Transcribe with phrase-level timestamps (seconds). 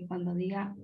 [0.00, 0.74] cuando diga,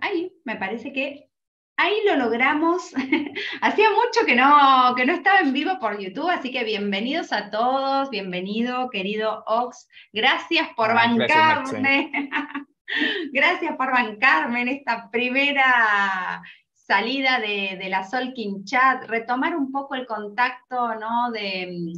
[0.00, 1.28] ahí, me parece que
[1.76, 2.92] ahí lo logramos.
[3.60, 7.50] Hacía mucho que no, que no estaba en vivo por YouTube, así que bienvenidos a
[7.50, 9.88] todos, bienvenido, querido Ox.
[10.12, 12.30] Gracias por ah, bancarme.
[13.32, 16.42] Gracias, por bancarme en esta primera
[16.72, 21.32] salida de, de, la Solkin Chat, retomar un poco el contacto, ¿no?
[21.32, 21.94] De,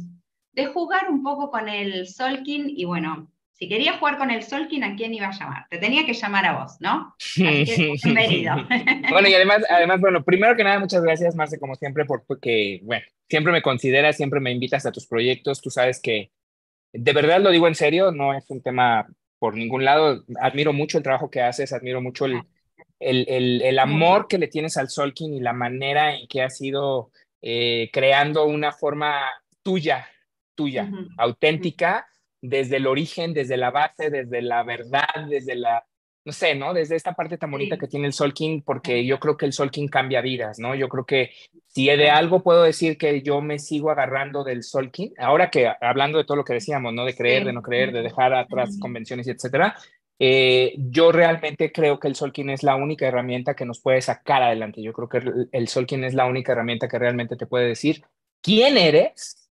[0.53, 4.83] de jugar un poco con el Solkin y bueno, si quería jugar con el Solkin,
[4.83, 5.65] ¿a quién iba a llamar?
[5.67, 7.15] Te tenía que llamar a vos, ¿no?
[7.35, 8.53] bienvenido.
[9.09, 13.03] bueno, y además, además, bueno, primero que nada, muchas gracias, Marce, como siempre, porque, bueno,
[13.27, 15.59] siempre me consideras, siempre me invitas a tus proyectos.
[15.59, 16.29] Tú sabes que,
[16.93, 19.07] de verdad lo digo en serio, no es un tema
[19.39, 20.23] por ningún lado.
[20.39, 22.43] Admiro mucho el trabajo que haces, admiro mucho el,
[22.99, 27.09] el, el, amor que le tienes al Solkin y la manera en que has ido
[27.41, 29.19] eh, creando una forma
[29.63, 30.07] tuya,
[30.53, 32.07] tuya, auténtica
[32.41, 35.85] desde el origen, desde la base, desde la verdad, desde la,
[36.27, 36.73] no sé, ¿no?
[36.73, 39.53] Desde esta parte tan bonita que tiene el Soul King, porque yo creo que el
[39.53, 40.75] Soul King cambia vidas, ¿no?
[40.75, 41.31] Yo creo que
[41.67, 45.71] si de algo puedo decir que yo me sigo agarrando del Soul King, ahora que
[45.79, 47.05] hablando de todo lo que decíamos, ¿no?
[47.05, 49.77] De creer, de no creer, de dejar atrás convenciones y etcétera,
[50.19, 54.01] eh, yo realmente creo que el Soul King es la única herramienta que nos puede
[54.01, 54.81] sacar adelante.
[54.81, 57.67] Yo creo que el, el Soul King es la única herramienta que realmente te puede
[57.67, 58.03] decir
[58.41, 59.49] quién eres,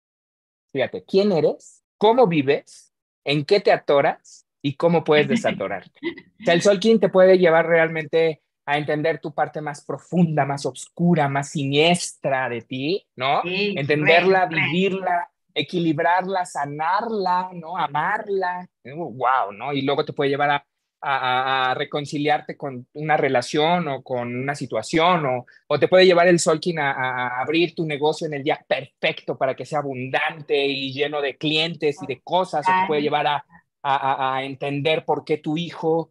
[0.71, 5.97] fíjate, quién eres cómo vives, en qué te atoras y cómo puedes desatorarte.
[6.41, 10.45] O sea, el Sol King te puede llevar realmente a entender tu parte más profunda,
[10.45, 13.41] más oscura, más siniestra de ti, ¿no?
[13.45, 17.77] Entenderla, vivirla, equilibrarla, sanarla, ¿no?
[17.77, 19.71] Amarla, wow, ¿no?
[19.71, 20.65] Y luego te puede llevar a
[21.03, 26.39] a, reconciliarte con una relación o con una situación o, o te puede llevar el
[26.39, 30.93] Solkin a, a, abrir tu negocio en el día perfecto para que sea abundante y
[30.93, 33.45] lleno de clientes y de cosas o te puede llevar a,
[33.83, 36.09] a entender por qué tu hijo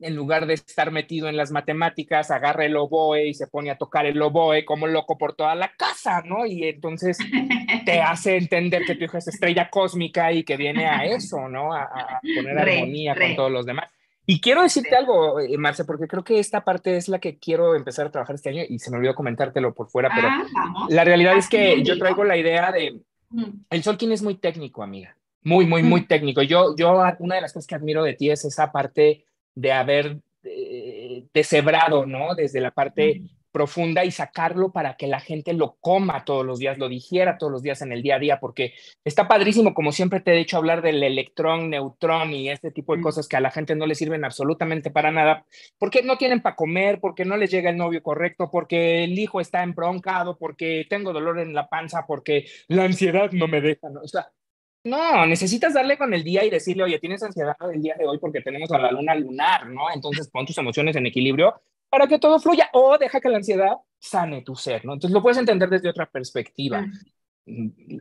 [0.00, 3.76] en lugar de estar metido en las matemáticas, agarra el oboe y se pone a
[3.76, 6.46] tocar el oboe como loco por toda la casa, ¿no?
[6.46, 7.18] Y entonces
[7.84, 11.74] te hace entender que tu hijo es estrella cósmica y que viene a eso, ¿no?
[11.74, 13.90] A, poner armonía con todos los demás.
[14.30, 17.74] Y quiero decirte algo, eh, Marce, porque creo que esta parte es la que quiero
[17.74, 21.02] empezar a trabajar este año y se me olvidó comentártelo por fuera, pero ah, la
[21.02, 23.00] realidad es que yo traigo la idea de,
[23.70, 26.42] el Solkin es muy técnico, amiga, muy, muy, muy técnico.
[26.42, 29.24] Yo, yo, una de las cosas que admiro de ti es esa parte
[29.56, 32.36] de haber eh, deshebrado, ¿no?
[32.36, 33.22] Desde la parte
[33.52, 37.52] profunda y sacarlo para que la gente lo coma todos los días, lo digiera todos
[37.52, 38.74] los días en el día a día, porque
[39.04, 43.00] está padrísimo, como siempre te he dicho, hablar del electrón, neutrón y este tipo de
[43.00, 43.02] mm.
[43.02, 45.44] cosas que a la gente no le sirven absolutamente para nada,
[45.78, 49.40] porque no tienen para comer, porque no les llega el novio correcto, porque el hijo
[49.40, 54.00] está embroncado, porque tengo dolor en la panza, porque la ansiedad no me deja, ¿no?
[54.00, 54.30] O sea,
[54.84, 58.18] no, necesitas darle con el día y decirle, oye, tienes ansiedad el día de hoy
[58.18, 59.90] porque tenemos a la luna lunar, ¿no?
[59.92, 63.76] Entonces pon tus emociones en equilibrio para que todo fluya o deja que la ansiedad
[63.98, 64.94] sane tu ser, ¿no?
[64.94, 66.86] Entonces lo puedes entender desde otra perspectiva.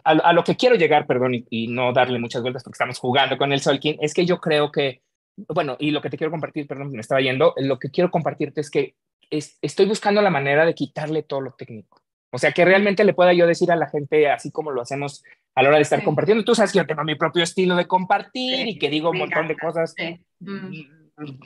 [0.03, 3.51] A, lo que quiero llegar, perdón, y, no darle muchas vueltas porque estamos jugando con
[3.51, 5.01] el Solkin, es que yo creo que,
[5.35, 8.61] bueno, y lo que te quiero compartir, perdón, me estaba yendo, lo que quiero compartirte
[8.61, 8.95] es que
[9.29, 11.99] estoy buscando la manera de quitarle todo lo técnico.
[12.31, 15.23] O sea, que realmente le pueda yo decir a la gente, así como lo hacemos
[15.55, 16.43] a la hora de estar compartiendo.
[16.43, 19.47] Tú sabes que yo tengo mi propio estilo de compartir y que digo un montón
[19.47, 19.95] de cosas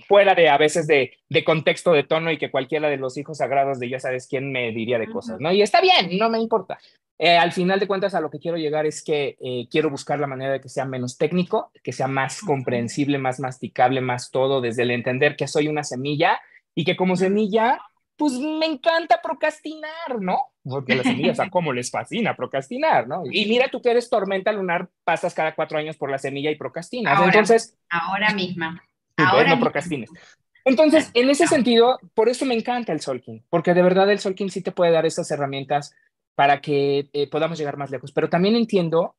[0.07, 3.37] fuera de a veces de, de, contexto de tono y que cualquiera de los hijos
[3.37, 5.51] sagrados de ya sabes quién me diría de cosas, ¿no?
[5.51, 6.79] Y está bien, no me importa.
[7.19, 10.19] Eh, al final de cuentas, a lo que quiero llegar es que eh, quiero buscar
[10.19, 14.61] la manera de que sea menos técnico, que sea más comprensible, más masticable, más todo,
[14.61, 16.39] desde el entender que soy una semilla
[16.75, 17.79] y que como semilla,
[18.17, 20.37] pues me encanta procrastinar, ¿no?
[20.63, 23.23] Porque las semillas, a cómo les fascina procrastinar, ¿no?
[23.31, 26.55] Y mira tú que eres tormenta lunar, pasas cada cuatro años por la semilla y
[26.55, 27.21] procrastinas.
[27.23, 27.77] Entonces.
[27.89, 28.83] Ahora misma.
[29.17, 30.09] Ahora no procrastines.
[30.65, 34.49] Entonces, en ese sentido, por eso me encanta el Solking, porque de verdad el Solking
[34.49, 35.93] sí te puede dar esas herramientas
[36.35, 38.11] para que eh, podamos llegar más lejos.
[38.11, 39.15] Pero también entiendo,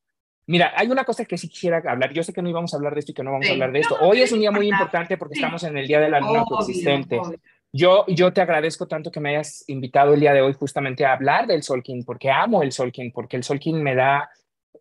[0.46, 2.12] mira, hay una cosa que sí quisiera hablar.
[2.12, 3.72] Yo sé que no íbamos a hablar de esto y que no vamos a hablar
[3.72, 3.96] de esto.
[4.00, 7.20] Hoy es un día muy importante porque estamos en el Día de la Luna Coexistente.
[7.72, 11.12] Yo, yo te agradezco tanto que me hayas invitado el día de hoy justamente a
[11.12, 14.30] hablar del Solking, porque amo el Solking, porque el Solking me da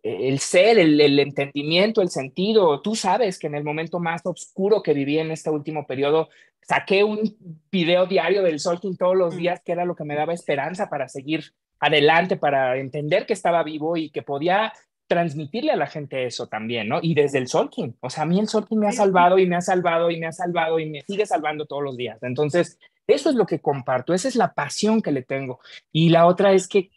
[0.04, 2.80] el ser, el, entendimiento, el sentido.
[2.82, 6.28] Tú sabes que en el momento más oscuro que viví en este último periodo,
[6.60, 7.36] saqué un
[7.72, 11.08] video diario del Solking todos los días, que era lo que me daba esperanza para
[11.08, 14.74] seguir adelante, para entender que estaba vivo y que podía
[15.06, 16.98] transmitirle a la gente eso también, ¿no?
[17.02, 19.56] Y desde el Solking, o sea, a mí el Solking me ha salvado y me
[19.56, 22.22] ha salvado y me ha salvado y me sigue salvando todos los días.
[22.22, 25.60] Entonces, eso es lo que comparto, esa es la pasión que le tengo.
[25.92, 26.90] Y la otra es que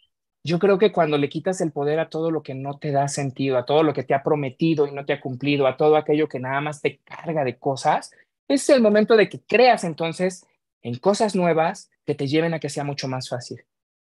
[0.48, 3.06] yo creo que cuando le quitas el poder a todo lo que no te da
[3.06, 5.96] sentido, a todo lo que te ha prometido y no te ha cumplido, a todo
[5.96, 8.10] aquello que nada más te carga de cosas,
[8.48, 10.46] es el momento de que creas entonces
[10.82, 13.62] en cosas nuevas que te lleven a que sea mucho más fácil.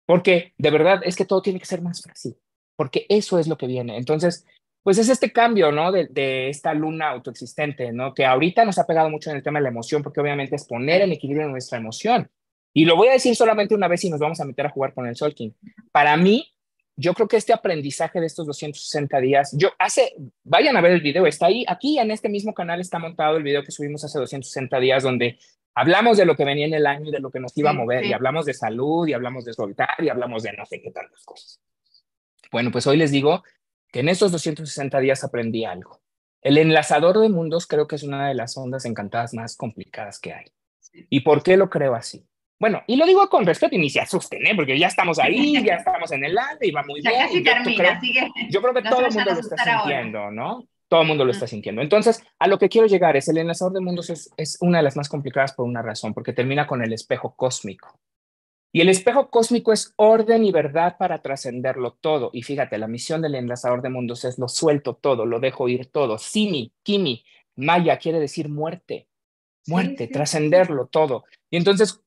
[0.06, 2.38] Porque de verdad es que todo tiene que ser más fácil,
[2.76, 3.98] porque eso es lo que viene.
[3.98, 4.46] Entonces,
[4.84, 5.92] pues es este cambio, ¿no?
[5.92, 8.14] De, de, esta luna autoexistente, ¿no?
[8.14, 10.66] Que ahorita nos ha pegado mucho en el tema de la emoción, porque obviamente es
[10.66, 12.30] poner en equilibrio nuestra emoción.
[12.78, 14.94] Y lo voy a decir solamente una vez y nos vamos a meter a jugar
[14.94, 15.52] con el Solking.
[15.92, 16.54] Para mí,
[16.96, 20.14] yo creo que este aprendizaje de estos 260 días, yo hace,
[20.44, 23.42] vayan a ver el video, está ahí, aquí en este mismo canal está montado el
[23.42, 25.40] video que subimos hace 260 días, donde
[25.74, 27.74] hablamos de lo que venía en el año y de lo que nos iba a
[27.74, 30.92] mover, y hablamos de salud, y hablamos de soltar, y hablamos de no sé qué
[30.92, 31.60] tantas cosas.
[32.52, 33.44] Bueno, pues hoy les digo
[33.92, 36.00] que en estos 260 días aprendí algo.
[36.44, 40.34] El enlazador de mundos creo que es una de las ondas encantadas más complicadas que
[40.34, 40.46] hay.
[41.10, 42.24] ¿Y por qué lo creo así?
[42.60, 44.56] Bueno, y lo digo con respeto y ni se asusten, ¿eh?
[44.56, 47.14] porque ya estamos ahí, ya estamos en el lado y va muy bien.
[47.14, 50.68] Casi termina, así que yo creo que todo el mundo lo está sintiendo, ¿no?
[50.88, 51.82] Todo el mundo lo está sintiendo.
[51.82, 54.86] Entonces, a lo que quiero llegar es, el enlazador de mundos es, es una de
[54.86, 58.00] las más complicadas por una razón, porque termina con el espejo cósmico.
[58.72, 62.30] Y el espejo cósmico es orden y verdad para trascenderlo todo.
[62.34, 65.88] Y fíjate, la misión del enlazador de mundos es lo suelto todo, lo dejo ir
[65.88, 66.18] todo.
[66.18, 67.24] Simi, Kimi,
[67.56, 69.08] Maya quiere decir muerte,
[69.68, 71.26] muerte, trascenderlo todo.
[71.50, 72.02] Y entonces,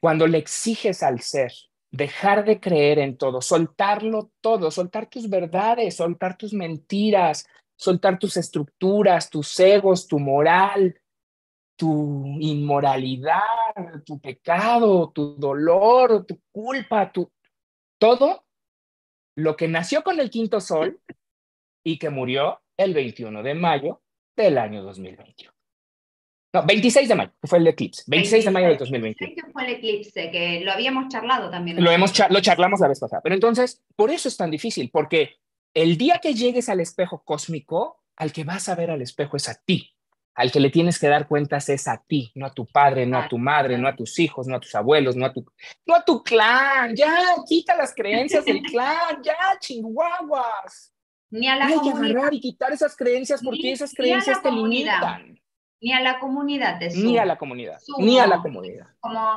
[0.00, 1.52] cuando le exiges al ser
[1.90, 7.46] dejar de creer en todo, soltarlo todo, soltar tus verdades, soltar tus mentiras,
[7.76, 11.00] soltar tus estructuras, tus egos, tu moral,
[11.76, 13.40] tu inmoralidad,
[14.04, 17.30] tu pecado, tu dolor, tu culpa, tu
[17.98, 18.44] todo
[19.36, 21.00] lo que nació con el quinto sol
[21.84, 24.02] y que murió el 21 de mayo
[24.36, 25.57] del año 2021.
[26.60, 28.02] No, 26 de mayo, que fue el eclipse.
[28.06, 29.34] 26 de mayo del 2021.
[29.34, 31.82] que fue el eclipse, que lo habíamos charlado también.
[31.82, 33.22] Lo, hemos lo charlamos la vez pasada.
[33.22, 35.36] Pero entonces, por eso es tan difícil, porque
[35.74, 39.48] el día que llegues al espejo cósmico, al que vas a ver al espejo es
[39.48, 39.94] a ti.
[40.34, 43.18] Al que le tienes que dar cuentas es a ti, no a tu padre, no
[43.18, 45.44] a tu madre, no a tus hijos, no a tus abuelos, no a tu,
[45.84, 46.94] no a tu clan.
[46.94, 50.94] Ya, quita las creencias del clan, ya, chihuahuas.
[51.30, 55.37] Ni a la Hay que agarrar y quitar esas creencias porque esas creencias te limitan.
[55.80, 57.78] Ni a la comunidad te Ni a la comunidad.
[57.98, 58.86] Ni a la comunidad.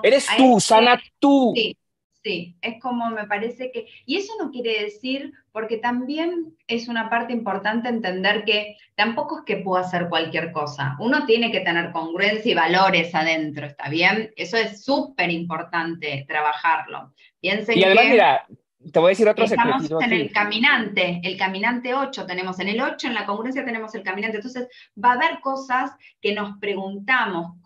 [0.02, 1.54] Eres tú, sana tú.
[1.56, 1.78] Sí,
[2.24, 2.56] sí.
[2.62, 3.88] Es como me parece que.
[4.06, 9.46] Y eso no quiere decir, porque también es una parte importante entender que tampoco es
[9.46, 10.96] que pueda hacer cualquier cosa.
[11.00, 14.32] Uno tiene que tener congruencia y valores adentro, ¿está bien?
[14.36, 17.14] Eso es súper importante trabajarlo.
[17.40, 18.48] Piensen y además, mira,
[18.92, 22.82] te voy a decir otro Estamos en el caminante, el caminante 8 tenemos, en el
[22.82, 24.68] 8 en la congruencia tenemos el caminante, entonces
[25.02, 25.92] va a haber cosas
[26.22, 27.58] que nos preguntamos,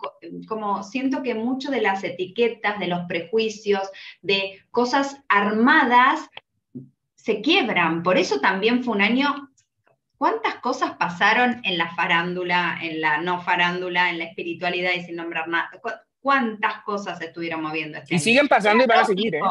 [0.47, 3.89] como siento que mucho de las etiquetas, de los prejuicios,
[4.21, 6.29] de cosas armadas,
[7.15, 9.49] se quiebran, por eso también fue un año,
[10.17, 15.15] ¿cuántas cosas pasaron en la farándula, en la no farándula, en la espiritualidad y sin
[15.15, 15.71] nombrar nada?
[16.19, 17.99] ¿Cuántas cosas se estuvieron moviendo?
[17.99, 19.41] Este y siguen pasando y van a seguir, ¿eh?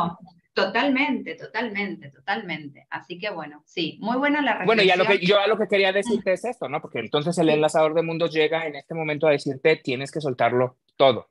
[0.54, 2.86] Totalmente, totalmente, totalmente.
[2.88, 4.66] Así que bueno, sí, muy buena la reflexión.
[4.66, 6.80] Bueno, y a lo que, yo a lo que quería decirte es esto, ¿no?
[6.80, 10.78] Porque entonces el enlazador de mundos llega en este momento a decirte, tienes que soltarlo
[10.96, 11.28] todo.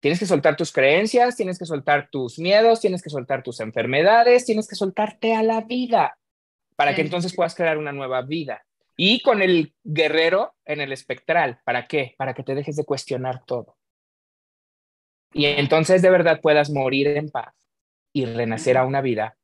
[0.00, 4.44] Tienes que soltar tus creencias, tienes que soltar tus miedos, tienes que soltar tus enfermedades,
[4.44, 6.18] tienes que soltarte a la vida
[6.76, 8.66] para que entonces puedas crear una nueva vida.
[8.98, 12.14] Y con el guerrero en el espectral, ¿para qué?
[12.18, 13.78] Para que te dejes de cuestionar todo.
[15.32, 17.54] Y entonces de verdad puedas morir en paz
[18.16, 19.36] y renacer a una vida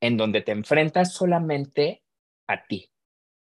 [0.00, 2.02] en donde te enfrentas solamente
[2.48, 2.90] a ti.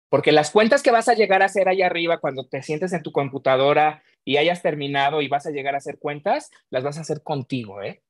[0.09, 3.01] Porque las cuentas que vas a llegar a hacer allá arriba cuando te sientes en
[3.01, 7.01] tu computadora y hayas terminado y vas a llegar a hacer cuentas, las vas a
[7.01, 8.03] hacer contigo, ¿eh?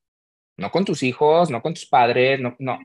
[0.56, 2.80] No con tus hijos, no con tus padres, no, no.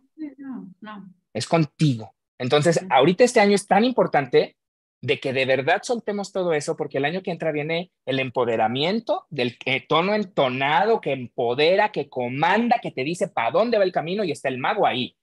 [0.82, 1.12] no.
[1.34, 2.14] Es contigo.
[2.38, 4.56] Entonces, ahorita este año es tan importante
[5.02, 9.26] de que de verdad soltemos todo eso, porque el año que entra viene el empoderamiento
[9.30, 14.24] del tono entonado que empodera, que comanda, que te dice para dónde va el camino
[14.24, 15.16] y está el mago ahí.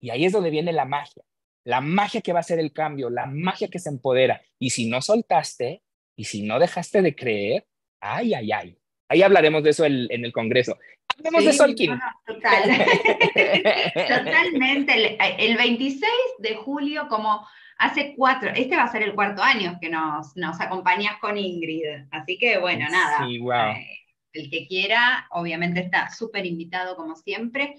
[0.00, 1.22] Y ahí es donde viene la magia,
[1.64, 4.42] la magia que va a ser el cambio, la magia que se empodera.
[4.58, 5.82] Y si no soltaste
[6.16, 7.66] y si no dejaste de creer,
[8.00, 8.78] ay, ay, ay.
[9.08, 10.76] Ahí hablaremos de eso en, el Congreso.
[11.16, 11.98] Hablemos de Solkin.
[12.26, 12.62] total.
[14.24, 14.94] Totalmente.
[14.94, 16.02] El, el 26
[16.38, 17.46] de julio, como
[17.78, 21.84] hace cuatro, este va a ser el cuarto año que nos, nos acompañas con Ingrid,
[22.10, 23.26] así que bueno, nada.
[23.26, 27.76] Eh, el que quiera, obviamente está súper invitado como siempre.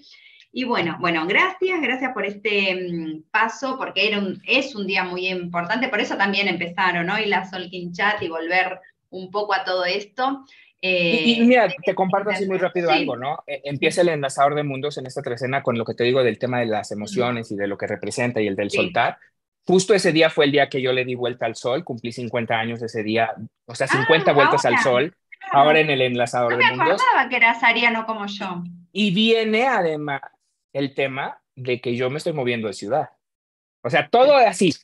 [0.52, 5.04] Y bueno, bueno, gracias, gracias por este mm, paso, porque era un, es un día
[5.04, 9.64] muy importante, por eso también empezaron hoy la Solkin Chat y volver un poco a
[9.64, 10.46] todo esto.
[10.80, 13.42] y, mira, te comparto así muy rápido algo, ¿no?
[13.46, 16.38] E, empieza el enlazador de mundos en esta trecena con lo que te digo del
[16.38, 19.18] tema de las emociones y de lo que representa y el del soltar
[19.66, 22.54] justo ese día fue el día que yo le di vuelta al sol, cumplí 50
[22.54, 23.34] años ese día,
[23.66, 25.14] o sea, 50 ah, vueltas al sol,
[25.50, 26.86] ahora en el enlazador no de mundos.
[26.86, 28.62] me acordaba que eras ariano como yo.
[28.92, 30.20] Y viene además
[30.72, 33.10] el tema de que yo me estoy moviendo de ciudad.
[33.82, 34.74] O sea, todo así,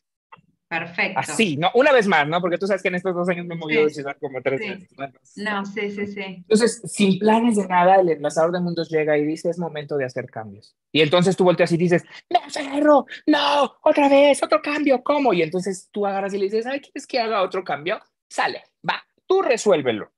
[0.73, 1.21] Perfecto.
[1.21, 1.71] Así, ¿no?
[1.75, 2.41] Una vez más, ¿no?
[2.41, 4.59] Porque tú sabes que en estos dos años me he movido de ciudad como tres
[4.59, 4.88] veces.
[5.37, 6.23] No, sí, sí, sí.
[6.23, 10.07] Entonces, sin planes de nada, el enlazador de mundos llega y dice, es momento de
[10.07, 10.75] hacer cambios.
[10.91, 13.05] Y entonces tú volteas y dices, ¡Me aferro!
[13.26, 13.75] ¡No!
[13.83, 14.43] ¡Otra vez!
[14.43, 15.02] ¡Otro cambio!
[15.02, 15.35] ¿Cómo?
[15.35, 18.00] Y entonces tú agarras y le dices, ¿sabes ¿quieres que haga otro cambio?
[18.26, 20.11] Sale, va, tú resuélvelo.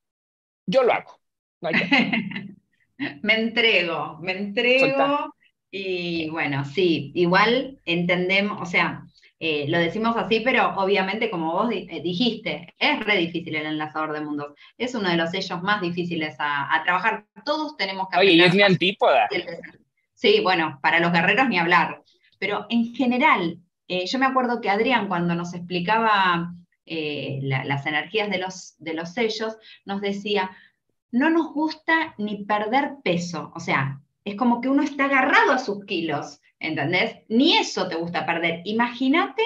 [0.65, 1.19] Yo lo hago.
[3.23, 5.35] me entrego, me entrego.
[5.69, 9.05] Y bueno, sí, igual entendemos, o sea,
[9.37, 14.13] eh, lo decimos así, pero obviamente, como vos eh, dijiste, es re difícil el enlazador
[14.13, 14.53] de mundos.
[14.77, 17.25] Es uno de los sellos más difíciles a, trabajar.
[17.43, 19.27] Todos tenemos que Oye, y es mi antípoda.
[20.13, 22.01] Sí, bueno, para los guerreros ni hablar.
[22.39, 26.53] Pero en general, eh, yo me acuerdo que Adrián, cuando nos explicaba
[26.87, 30.51] las energías de los, de los sellos, nos decía,
[31.11, 33.51] no nos gusta ni perder peso.
[33.55, 36.41] O sea, es como que uno está agarrado a sus kilos.
[36.59, 37.17] ¿entendés?
[37.27, 38.61] Ni eso te gusta perder.
[38.65, 39.43] Imagínate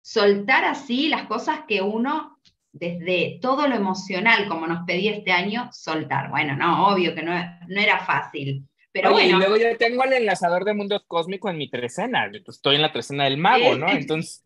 [0.00, 2.38] soltar así las cosas que uno,
[2.72, 6.30] desde todo lo emocional, como nos pedía este año, soltar.
[6.30, 7.32] Bueno, no, obvio que no,
[7.68, 8.66] era fácil.
[8.92, 9.36] Pero bueno.
[9.36, 12.30] Y luego yo tengo el enlazador de mundos cósmico en mi trecena.
[12.46, 13.88] Estoy en la trecena del mago, ¿no?
[13.90, 14.44] Entonces.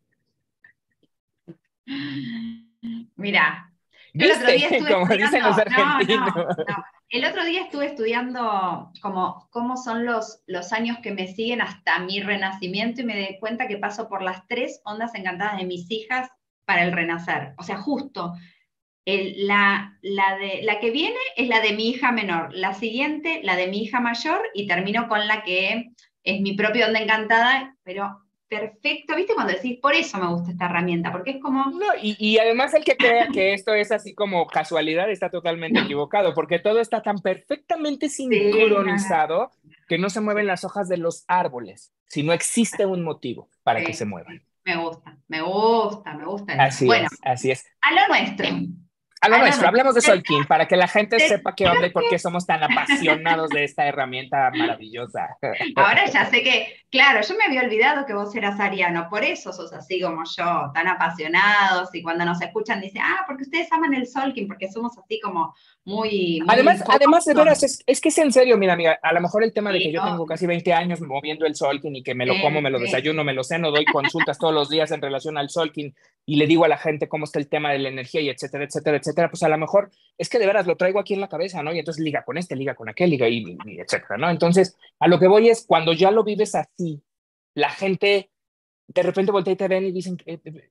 [3.16, 3.73] Mira,
[4.14, 6.35] el otro día estuve Como dicen los argentinos.
[7.12, 11.99] El otro día estuve estudiando como, cómo son los, los años que me siguen hasta
[11.99, 15.90] mi renacimiento y me di cuenta que paso por las tres ondas encantadas de mis
[15.90, 16.31] hijas
[16.64, 17.52] para el renacer.
[17.59, 18.33] O sea, justo
[19.04, 23.57] la, la, de, la que viene es la de mi hija menor, la siguiente la
[23.57, 25.92] de mi hija mayor y termino con la que
[26.25, 28.22] es mi propia onda encantada, pero
[28.52, 29.35] perfecto, ¿viste?
[29.35, 31.71] Cuando decís, por eso me gusta esta herramienta, porque es como...
[31.71, 36.35] No, y, además el que crea que esto es así como casualidad está totalmente equivocado,
[36.35, 39.50] porque todo está tan perfectamente sincronizado
[39.88, 43.82] que no se mueven las hojas de los árboles, si no existe un motivo para
[43.82, 44.42] que se muevan.
[44.64, 46.52] Me gusta, me gusta, me gusta.
[46.62, 47.64] Así bueno, es, así es.
[47.80, 48.49] A lo nuestro.
[49.23, 52.02] A lo nuestro, hablemos de Solkin para que la gente sepa qué onda y por
[52.11, 55.38] qué somos tan apasionados de esta herramienta maravillosa.
[55.76, 59.52] Ahora ya sé que, claro, yo me había olvidado que vos eras ariano, por eso
[59.52, 63.95] sos así como yo, tan apasionados y cuando nos escuchan dicen, ah, porque ustedes aman
[63.95, 66.41] el Solkin, porque somos así como muy...
[66.49, 69.52] además, además, de veras, es, que es en serio, mira, amiga, a lo mejor el
[69.52, 72.41] tema de que yo tengo casi 20 años moviendo el Solkin y que me lo
[72.41, 75.49] como, me lo desayuno, me lo ceno, doy consultas todos los días en relación al
[75.49, 75.95] Solkin
[76.26, 78.64] y le digo a la gente cómo está el tema de la energía y etcétera,
[78.64, 81.28] etcétera, etcétera pues a lo mejor es que de veras lo traigo aquí en la
[81.28, 81.73] cabeza, ¿no?
[81.73, 84.31] Y entonces liga con este, liga con aquel, liga y, etcétera, ¿no?
[84.31, 87.02] Entonces, a lo que voy es cuando ya lo vives así,
[87.54, 88.31] la gente
[88.87, 90.71] de repente voltea y te ven y dicen, eh, eh,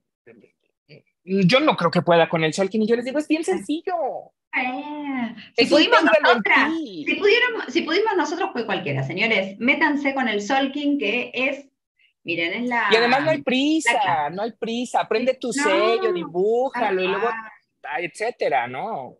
[0.87, 3.43] eh, yo no creo que pueda con el Shulkin y yo les digo, es bien
[3.43, 3.93] sencillo.
[5.57, 7.05] si, pudimos nosotras, si,
[7.69, 9.59] si pudimos nosotros, fue cualquiera, señores.
[9.59, 11.71] Métanse con el Solking, que es
[12.23, 12.87] Miren, es la.
[12.91, 15.07] Y además no hay prisa, no hay prisa.
[15.07, 17.29] Prende tu sello, dibújalo y luego
[17.99, 19.17] etcétera, ¿no?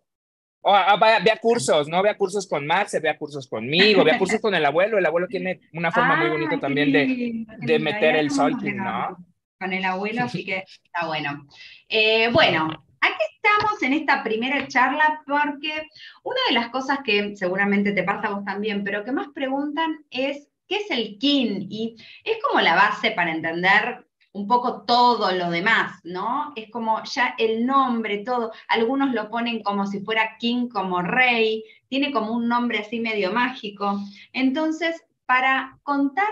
[0.63, 2.03] O a, vea, cursos, ¿no?
[2.03, 4.99] Vea cursos con Max, vea cursos conmigo, vea cursos con el abuelo.
[4.99, 9.17] El abuelo tiene una forma muy bonita también de, de meter el solking, ¿no?
[9.59, 11.47] Con el abuelo, así que está bueno.
[11.89, 15.87] Eh, bueno, aquí estamos en esta primera charla porque
[16.23, 20.05] una de las cosas que seguramente te pasa a vos también, pero que más preguntan
[20.11, 21.67] es, ¿qué es el kin?
[21.71, 26.53] Y es como la base para entender un poco todo lo demás, ¿no?
[26.55, 28.51] Es como ya el nombre, todo.
[28.67, 33.31] Algunos lo ponen como si fuera king, como rey, tiene como un nombre así medio
[33.33, 33.99] mágico.
[34.31, 36.31] Entonces, para contar,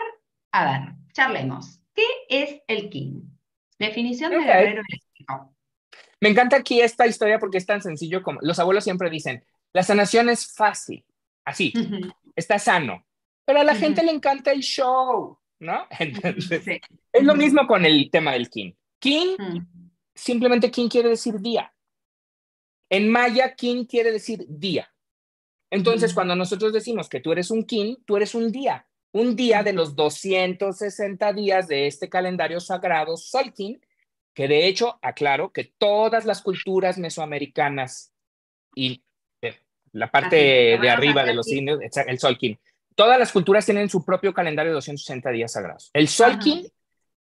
[0.51, 1.81] a ver, charlemos.
[1.93, 3.21] ¿Qué es el king?
[3.77, 5.53] Definición de guerrero eléctrico.
[6.21, 9.83] Me encanta aquí esta historia porque es tan sencillo como los abuelos siempre dicen, la
[9.83, 11.05] sanación es fácil,
[11.45, 11.73] así,
[12.35, 13.05] está sano,
[13.45, 15.39] pero a la gente le encanta el show.
[15.59, 15.85] ¿No?
[15.99, 16.63] Entonces,
[17.13, 18.75] es lo mismo con el tema del kin.
[18.99, 19.91] Kin, mm.
[20.15, 21.73] simplemente kin quiere decir día.
[22.89, 24.91] En maya, kin quiere decir día.
[25.71, 29.61] Entonces, cuando nosotros decimos que tú eres un kin, tú eres un día, un día
[29.61, 33.79] de los 260 días de este calendario sagrado Solkin,
[34.33, 38.13] que de hecho, aclaro que todas las culturas mesoamericanas
[38.73, 39.03] y
[39.91, 40.35] la parte
[40.79, 42.59] de arriba de los indios, el Solkin,
[42.99, 45.89] todas las culturas tienen su propio calendario de 260 días sagrados.
[45.93, 46.67] El Solkin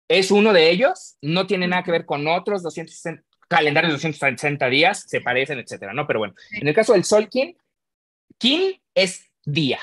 [0.09, 4.69] es uno de ellos, no tiene nada que ver con otros 260 calendarios de 260
[4.69, 6.07] días, se parecen, etcétera, ¿no?
[6.07, 7.57] Pero bueno, en el caso del Solkin,
[8.37, 9.79] Kin es día.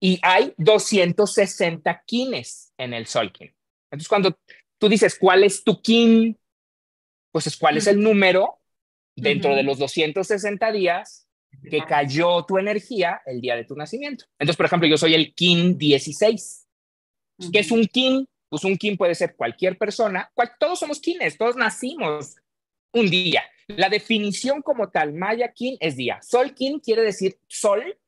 [0.00, 3.54] Y hay 260 kines en el Solkin.
[3.90, 4.38] Entonces, cuando
[4.78, 6.38] tú dices, ¿cuál es tu kin?
[7.30, 8.58] Pues es cuál es el número
[9.16, 11.28] dentro de los 260 días
[11.70, 14.24] que cayó tu energía el día de tu nacimiento.
[14.38, 16.66] Entonces, por ejemplo, yo soy el kin 16.
[17.52, 18.28] ¿Qué es un kin?
[18.48, 22.36] Pues un kin puede ser cualquier persona, todos somos kines, todos nacimos
[22.92, 23.42] un día.
[23.68, 26.20] La definición como tal, maya kin es día.
[26.20, 27.98] Sol kin quiere decir sol,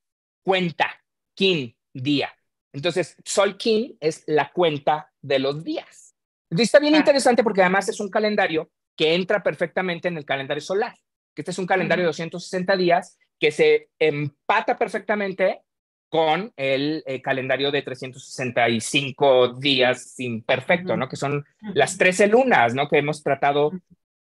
[0.42, 1.02] cuenta,
[1.34, 2.30] kin, día.
[2.72, 6.14] Entonces, sol kin es la cuenta de los días.
[6.50, 10.60] Entonces, está bien interesante porque además es un calendario que entra perfectamente en el calendario
[10.60, 10.94] solar,
[11.34, 15.62] que este es un calendario de 260 días que se empata perfectamente
[16.08, 21.08] con el eh, calendario de 365 días imperfecto, ¿no?
[21.08, 22.88] Que son las 13 lunas, ¿no?
[22.88, 23.72] Que hemos tratado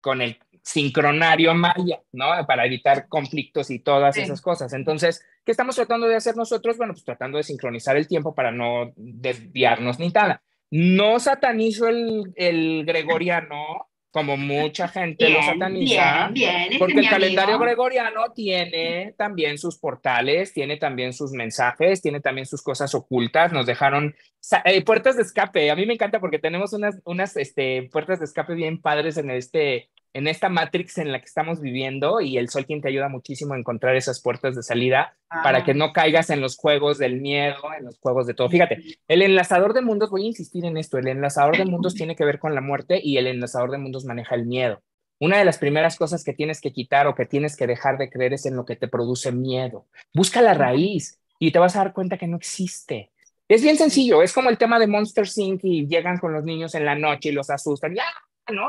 [0.01, 2.31] con el sincronario maya, ¿no?
[2.47, 4.73] Para evitar conflictos y todas esas cosas.
[4.73, 6.77] Entonces, ¿qué estamos tratando de hacer nosotros?
[6.77, 10.43] Bueno, pues tratando de sincronizar el tiempo para no desviarnos ni nada.
[10.71, 16.31] No satanizo el, el gregoriano, como mucha gente lo sataniza,
[16.79, 22.63] porque el calendario gregoriano tiene también sus portales, tiene también sus mensajes, tiene también sus
[22.63, 24.17] cosas ocultas, nos dejaron
[24.65, 28.25] eh, puertas de escape, a mí me encanta porque tenemos unas, unas este, puertas de
[28.25, 32.49] escape bien padres en este en esta Matrix en la que estamos viviendo y el
[32.49, 35.75] sol quien te ayuda muchísimo a encontrar esas puertas de salida para que ah.
[35.75, 38.49] no caigas en los juegos del miedo, en los juegos de todo.
[38.49, 42.17] Fíjate, el enlazador de mundos, voy a insistir en esto, el enlazador de mundos tiene
[42.17, 44.83] que ver con la muerte y el enlazador de mundos maneja el miedo.
[45.21, 48.09] Una de las primeras cosas que tienes que quitar o que tienes que dejar de
[48.09, 49.87] creer es en lo que te produce miedo.
[50.15, 53.11] Busca la raíz y te vas a dar cuenta que no existe.
[53.49, 55.65] Es bien sencillo, es como el tema de Monster Inc.
[55.65, 57.95] y llegan con los niños en la noche y los asustan.
[57.95, 58.05] ¡Ya!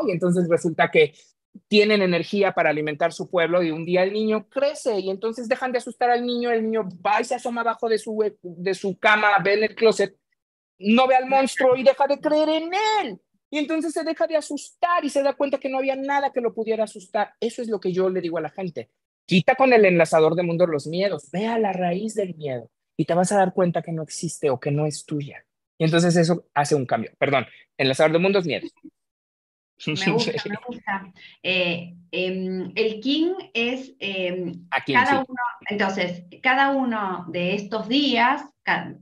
[0.08, 1.14] Y entonces resulta que
[1.68, 5.72] tienen energía para alimentar su pueblo y un día el niño crece y entonces dejan
[5.72, 8.98] de asustar al niño, el niño va y se asoma abajo de su, de su
[9.00, 10.16] cama, ve en el closet,
[10.78, 12.72] no ve al monstruo y deja de creer en
[13.02, 13.20] él.
[13.52, 16.40] Y entonces se deja de asustar y se da cuenta que no había nada que
[16.40, 17.34] lo pudiera asustar.
[17.40, 18.92] Eso es lo que yo le digo a la gente.
[19.26, 23.06] Quita con el enlazador de mundos los miedos, ve a la raíz del miedo y
[23.06, 25.46] te vas a dar cuenta que no existe o que no es tuya.
[25.80, 27.12] Y entonces eso hace un cambio.
[27.18, 27.46] Perdón,
[27.78, 28.72] enlazador de mundos, miedos.
[29.88, 31.14] Me gusta, me gusta.
[31.44, 38.44] Eh, em, el King es em, cada uno, entonces, cada uno de estos días,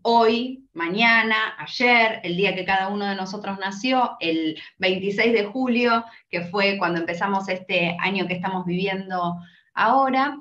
[0.01, 6.05] hoy, mañana, ayer, el día que cada uno de nosotros nació, el 26 de julio,
[6.29, 9.35] que fue cuando empezamos este año que estamos viviendo
[9.73, 10.37] ahora,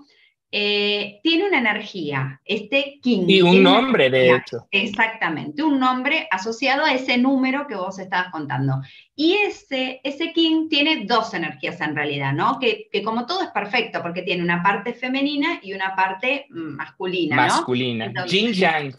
[0.58, 3.26] eh, tiene una energía, este king.
[3.28, 4.66] Y un nombre, de hecho.
[4.70, 8.80] Exactamente, un nombre asociado a ese número que vos estabas contando.
[9.14, 12.58] Y ese, ese king tiene dos energías en realidad, ¿no?
[12.58, 17.36] Que, como todo es perfecto, porque tiene una parte femenina y una parte masculina.
[17.36, 18.96] Masculina, Jin Yang.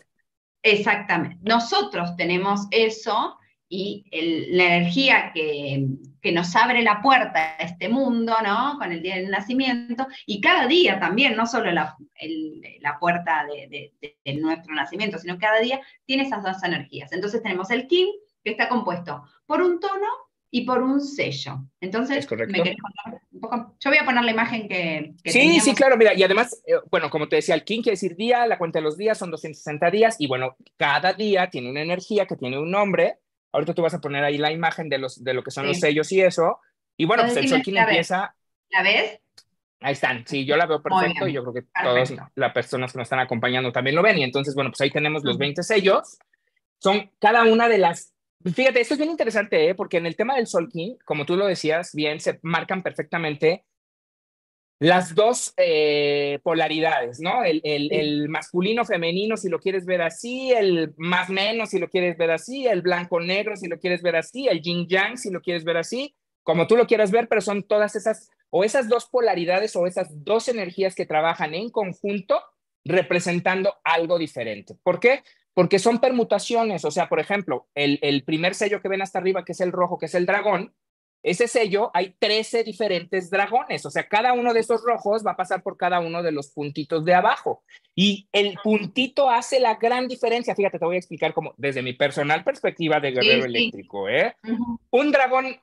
[0.62, 1.40] Exactamente.
[1.42, 3.37] Nosotros tenemos eso
[3.70, 4.06] y
[4.54, 5.88] la energía que,
[6.34, 8.78] nos abre la puerta a este mundo, ¿no?
[8.78, 11.96] Con el día del nacimiento, y cada día también, no solo la,
[12.82, 13.94] la puerta de,
[14.36, 17.14] nuestro nacimiento, sino cada día tiene esas dos energías.
[17.14, 18.08] Entonces tenemos el King,
[18.44, 20.08] que está compuesto por un tono
[20.52, 21.60] y por un sello.
[21.80, 23.76] Entonces, ¿me querés contar un poco?
[23.80, 25.14] Yo voy a poner la imagen que...
[25.26, 28.18] sí, sí, claro, mira, y además, eh, bueno, como te decía, el King quiere decir
[28.18, 31.82] día, la cuenta de los días son 260 días, y bueno, cada día tiene una
[31.82, 33.20] energía que tiene un nombre,
[33.58, 35.80] Ahorita tú vas a poner ahí la imagen de, los, de lo que son los
[35.80, 36.60] sellos y eso.
[36.96, 38.36] Y bueno, pues el Solkin empieza.
[38.70, 39.20] ¿La ves?
[39.80, 43.00] Ahí están, sí, yo la veo perfecto y yo creo que todas las personas que
[43.00, 44.20] nos están acompañando también lo ven.
[44.20, 46.20] Y entonces, bueno, pues ahí tenemos los 20 sellos.
[46.78, 48.14] Son cada una de las.
[48.44, 49.74] Fíjate, esto es bien interesante, ¿eh?
[49.74, 53.66] porque en el tema del Solkin, como tú lo decías bien, se marcan perfectamente
[54.80, 57.44] las dos eh, polaridades, ¿no?
[57.44, 62.16] El, el, masculino femenino, si lo quieres ver así, el más menos, si lo quieres
[62.18, 65.42] ver así, el blanco negro, si lo quieres ver así, el yin yang, si lo
[65.42, 69.08] quieres ver así, como tú lo quieras ver, pero son todas esas, o esas dos
[69.08, 72.40] polaridades o esas dos energías que trabajan en conjunto
[72.86, 74.76] representando algo diferente.
[74.84, 75.24] ¿Por qué?
[75.56, 79.44] Porque son permutaciones, o sea, por ejemplo, el, el primer sello que ven hasta arriba,
[79.44, 80.76] que es el rojo, que es el dragón,
[81.24, 85.38] ese sello hay 13 diferentes dragones, o sea, cada uno de esos rojos va a
[85.38, 87.64] pasar por cada uno de los puntitos de abajo.
[87.96, 90.54] Y el puntito hace la gran diferencia.
[90.54, 94.36] Fíjate, te voy a explicar cómo, desde mi personal perspectiva de guerrero eléctrico, ¿eh?
[94.92, 95.58] un, dragón,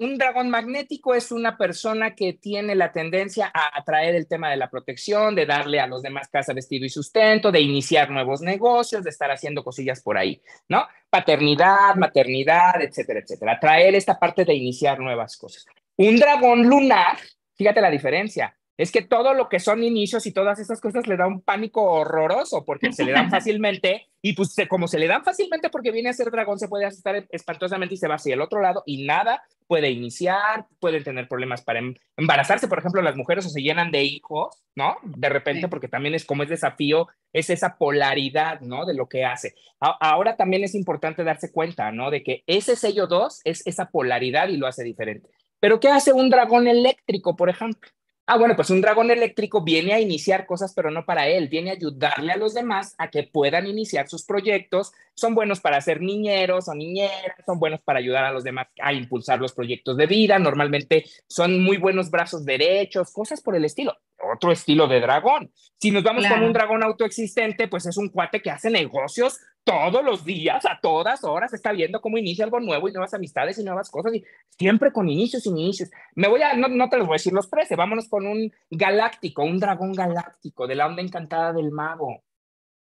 [0.00, 4.56] un dragón magnético es una persona que tiene la tendencia a atraer el tema de
[4.56, 9.04] la protección, de darle a los demás casa, vestido y sustento, de iniciar nuevos negocios,
[9.04, 10.86] de estar haciendo cosillas por ahí, ¿no?
[11.16, 13.52] Paternidad, maternidad, etcétera, etcétera.
[13.52, 15.64] Atraer esta parte de iniciar nuevas cosas.
[15.96, 17.16] Un dragón lunar,
[17.54, 21.16] fíjate la diferencia, es que todo lo que son inicios y todas esas cosas le
[21.16, 25.24] da un pánico horroroso porque se le dan fácilmente y pues como se le dan
[25.24, 28.40] fácilmente porque viene a ser dragón se puede asustar espantosamente y se va hacia el
[28.40, 33.16] otro lado y nada puede iniciar, pueden tener problemas para em, embarazarse, por ejemplo, las
[33.16, 34.96] mujeres o se llenan de hijos, ¿no?
[35.02, 38.86] De repente porque también es como es desafío, es esa polaridad, ¿no?
[38.86, 39.54] De lo que hace.
[39.80, 42.10] ahora también es importante darse cuenta, ¿no?
[42.10, 45.28] De que ese sello 2 es esa polaridad y lo hace diferente.
[45.58, 47.90] Pero ¿qué hace un dragón eléctrico, por ejemplo?
[48.28, 51.70] Ah, bueno, pues un dragón eléctrico viene a iniciar cosas, pero no para él, viene
[51.70, 54.90] a ayudarle a los demás a que puedan iniciar sus proyectos.
[55.14, 58.92] Son buenos para ser niñeros o niñeras, son buenos para ayudar a los demás a
[58.92, 60.40] impulsar los proyectos de vida.
[60.40, 63.96] Normalmente son muy buenos brazos derechos, cosas por el estilo.
[64.34, 65.52] Otro estilo de dragón.
[65.78, 70.04] Si nos vamos con un dragón autoexistente, pues es un cuate que hace negocios todos
[70.04, 73.64] los días, a todas horas, está viendo cómo inicia algo nuevo y nuevas amistades y
[73.64, 74.24] nuevas cosas, y
[74.56, 75.90] siempre con inicios y inicios.
[76.14, 78.52] Me voy a, no, no te los voy a decir los 13, vámonos con un
[78.70, 82.22] galáctico, un dragón galáctico de la onda encantada del mago.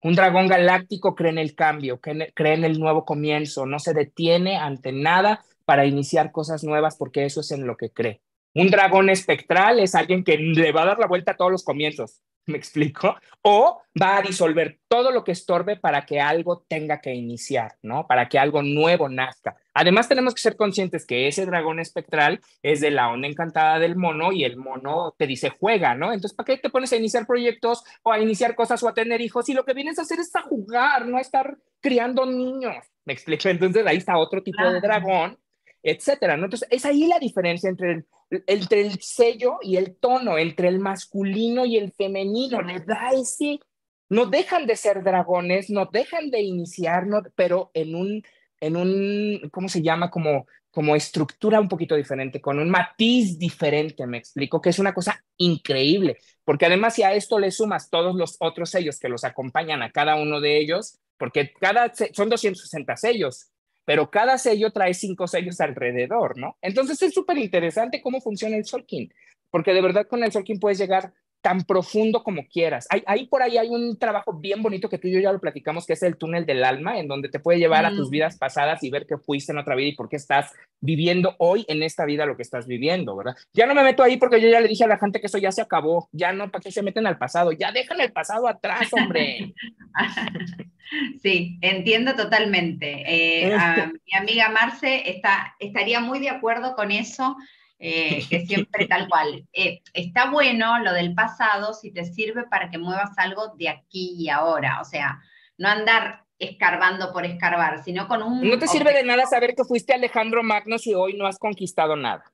[0.02, 4.56] Un dragón galáctico cree en el cambio, cree en el nuevo comienzo, no se detiene
[4.56, 8.22] ante nada para iniciar cosas nuevas porque eso es en lo que cree.
[8.54, 11.64] Un dragón espectral es alguien que le va a dar la vuelta a todos los
[11.64, 12.20] comienzos.
[12.46, 13.16] ¿Me explico?
[13.42, 18.06] O va a disolver todo lo que estorbe para que algo tenga que iniciar, ¿no?
[18.06, 19.56] Para que algo nuevo nazca.
[19.74, 23.96] Además, tenemos que ser conscientes que ese dragón espectral es de la onda encantada del
[23.96, 26.12] mono y el mono te dice juega, ¿no?
[26.12, 29.20] Entonces, ¿para qué te pones a iniciar proyectos o a iniciar cosas o a tener
[29.20, 29.48] hijos?
[29.48, 32.84] Y lo que vienes a hacer es a jugar, no a estar criando niños.
[33.04, 33.48] ¿Me explico?
[33.48, 35.38] Entonces, ahí está otro tipo de dragón
[35.82, 36.36] etcétera.
[36.36, 36.44] ¿no?
[36.44, 38.06] Entonces, es ahí la diferencia entre el,
[38.46, 42.62] entre el sello y el tono, entre el masculino y el femenino.
[42.62, 43.60] Le da ese,
[44.08, 48.22] no dejan de ser dragones, no dejan de iniciar, pero en un,
[48.60, 50.10] en un, ¿cómo se llama?
[50.10, 54.94] Como, como estructura un poquito diferente, con un matiz diferente, me explico, que es una
[54.94, 59.24] cosa increíble, porque además si a esto le sumas todos los otros sellos que los
[59.24, 63.51] acompañan a cada uno de ellos, porque cada, son 260 sellos,
[63.84, 66.56] pero cada sello trae cinco sellos alrededor, ¿no?
[66.62, 69.12] Entonces es súper interesante cómo funciona el Solkin,
[69.50, 71.12] porque de verdad con el Solkin puedes llegar
[71.42, 72.86] tan profundo como quieras.
[73.06, 75.86] Ahí, por ahí hay un trabajo bien bonito que tú y yo ya lo platicamos,
[75.86, 78.12] que es el túnel del alma, en donde te puede llevar a tus mm.
[78.12, 81.64] vidas pasadas y ver qué fuiste en otra vida y por qué estás viviendo hoy
[81.66, 83.34] en esta vida lo que estás viviendo, ¿verdad?
[83.52, 85.38] Ya no me meto ahí porque yo ya le dije a la gente que eso
[85.38, 87.50] ya se acabó, ya no, ¿para qué se meten al pasado?
[87.50, 89.52] Ya dejan el pasado atrás, hombre.
[91.22, 93.02] sí, entiendo totalmente.
[93.04, 97.36] Eh, este mi amiga Marce está, estaría muy de acuerdo con eso.
[97.84, 99.44] Eh, que siempre tal cual.
[99.52, 104.14] Eh, está bueno lo del pasado si te sirve para que muevas algo de aquí
[104.16, 105.20] y ahora, o sea,
[105.58, 108.48] no andar escarbando por escarbar, sino con un...
[108.48, 111.94] No te sirve de nada saber que fuiste Alejandro Magno si hoy no has conquistado
[111.96, 112.24] nada.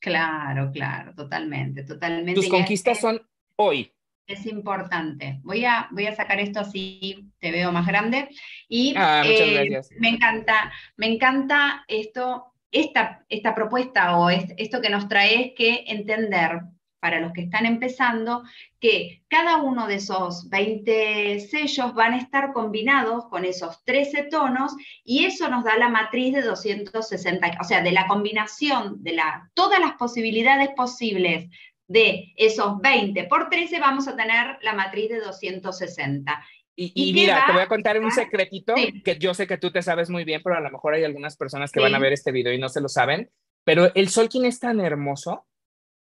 [0.00, 2.34] Claro, claro, totalmente, totalmente.
[2.34, 3.20] Tus conquistas son
[3.56, 3.92] hoy.
[4.26, 5.40] Es importante.
[5.42, 8.28] Voy a, voy a sacar esto así te veo más grande.
[8.68, 15.08] Y ah, eh, me encanta, me encanta esto esta, esta propuesta o esto que nos
[15.08, 16.60] trae es que entender
[17.00, 18.42] para los que están empezando,
[18.80, 24.74] que cada uno de esos 20 sellos van a estar combinados con esos 13 tonos
[25.04, 29.50] y eso nos da la matriz de 260, o sea, de la combinación de la,
[29.54, 31.48] todas las posibilidades posibles
[31.86, 36.44] de esos 20 por 13 vamos a tener la matriz de 260.
[36.80, 38.72] Y, mira, te voy a contar un secretito
[39.04, 41.36] que yo sé que tú te sabes muy bien, pero a lo mejor hay algunas
[41.36, 43.30] personas que van a ver este video y no se lo saben.
[43.64, 45.44] Pero el Solkin es tan hermoso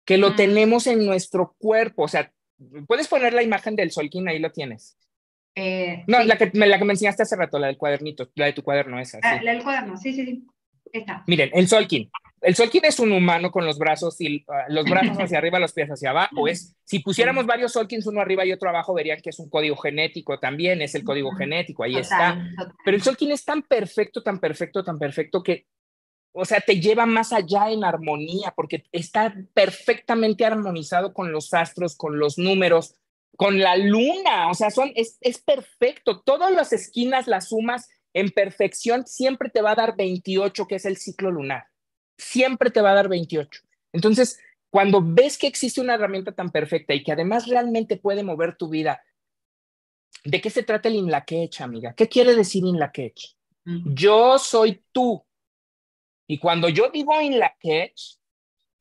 [0.03, 2.03] que lo tenemos en nuestro cuerpo.
[2.03, 2.33] O sea,
[2.87, 4.97] puedes poner la imagen del Solkin, ahí lo tienes.
[5.53, 8.53] Eh, no, la, que, la que me enseñaste hace rato, la del cuadernito, la de
[8.53, 9.19] tu cuaderno, esa.
[9.21, 10.47] La, la del cuaderno, sí, sí, sí.
[10.91, 11.23] Está.
[11.27, 12.09] Miren, el Solkin.
[12.43, 15.71] El Solkin es un humano con los brazos y ah, los brazos hacia arriba, los
[15.71, 16.47] pies hacia abajo.
[16.47, 19.77] Es, si pusiéramos varios Solkins, uno arriba y otro abajo, verían que es un código
[19.77, 22.45] genético también, es el código genético, ahí está.
[22.83, 25.67] Pero el Solkin es tan perfecto, tan perfecto, tan perfecto que,
[26.33, 31.95] o sea, te lleva más allá en armonía, porque está perfectamente armonizado con los astros,
[31.95, 32.95] con los números,
[33.37, 36.21] con la luna, o sea, son, es, es perfecto.
[36.21, 40.85] Todas las esquinas las sumas en perfección, siempre te va a dar 28, que es
[40.85, 41.72] el ciclo lunar
[42.17, 43.61] siempre te va a dar 28.
[43.91, 48.57] Entonces, cuando ves que existe una herramienta tan perfecta y que además realmente puede mover
[48.57, 49.03] tu vida,
[50.23, 51.93] ¿de qué se trata el Inlakech, amiga?
[51.93, 53.35] ¿Qué quiere decir Inlakech?
[53.65, 55.23] Yo soy tú.
[56.27, 58.17] Y cuando yo digo Inlakech,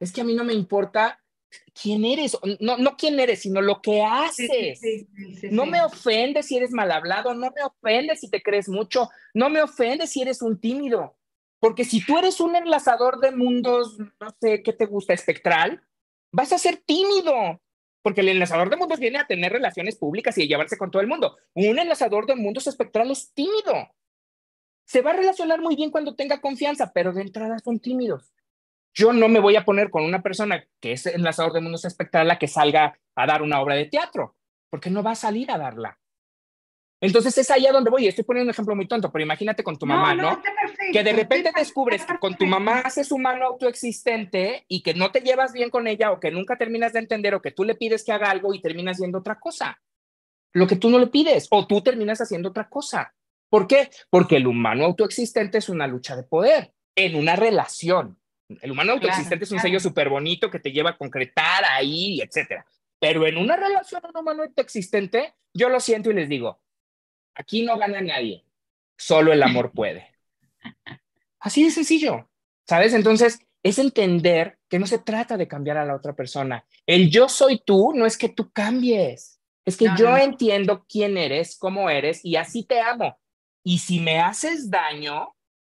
[0.00, 1.22] es que a mí no me importa
[1.80, 4.80] quién eres, no, no quién eres, sino lo que haces.
[5.50, 9.50] no me ofende si eres mal hablado, no me ofende si te crees mucho, no
[9.50, 11.16] me ofende si eres un tímido.
[11.62, 15.80] Porque si tú eres un enlazador de mundos, no sé qué te gusta, espectral,
[16.32, 17.60] vas a ser tímido.
[18.02, 21.00] porque el enlazador de mundos viene a tener relaciones públicas y a llevarse con todo
[21.00, 21.36] el mundo.
[21.54, 23.94] Un enlazador de mundos espectral es tímido.
[24.84, 28.34] Se va a relacionar muy bien cuando tenga confianza, pero de entrada son tímidos.
[28.92, 32.28] Yo no me voy a poner con una persona que es enlazador de mundos espectral
[32.32, 34.34] a que salga a dar una obra de teatro,
[34.68, 36.00] porque no va a salir a darla.
[37.00, 38.08] Entonces es allá donde voy.
[38.08, 40.40] Estoy poniendo un ejemplo muy tonto, pero imagínate con tu mamá, ¿no?
[40.92, 45.20] Que de repente descubres que con tu mamá haces humano autoexistente y que no te
[45.20, 48.04] llevas bien con ella o que nunca terminas de entender o que tú le pides
[48.04, 49.80] que haga algo y terminas haciendo otra cosa.
[50.52, 53.14] Lo que tú no le pides o tú terminas haciendo otra cosa.
[53.48, 53.90] ¿Por qué?
[54.10, 58.18] Porque el humano autoexistente es una lucha de poder en una relación.
[58.60, 62.66] El humano autoexistente es un sello súper bonito que te lleva a concretar ahí, etcétera.
[62.98, 66.62] Pero en una relación un humano autoexistente, yo lo siento y les digo,
[67.34, 68.44] Aquí no gana nadie,
[68.96, 70.11] solo el amor puede.
[71.40, 72.30] Así de sencillo,
[72.66, 72.94] ¿sabes?
[72.94, 76.64] Entonces, es entender que no se trata de cambiar a la otra persona.
[76.86, 81.56] El yo soy tú no es que tú cambies, es que yo entiendo quién eres,
[81.56, 83.18] cómo eres y así te amo.
[83.64, 85.34] Y si me haces daño,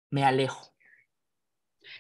[0.10, 0.74] me alejo.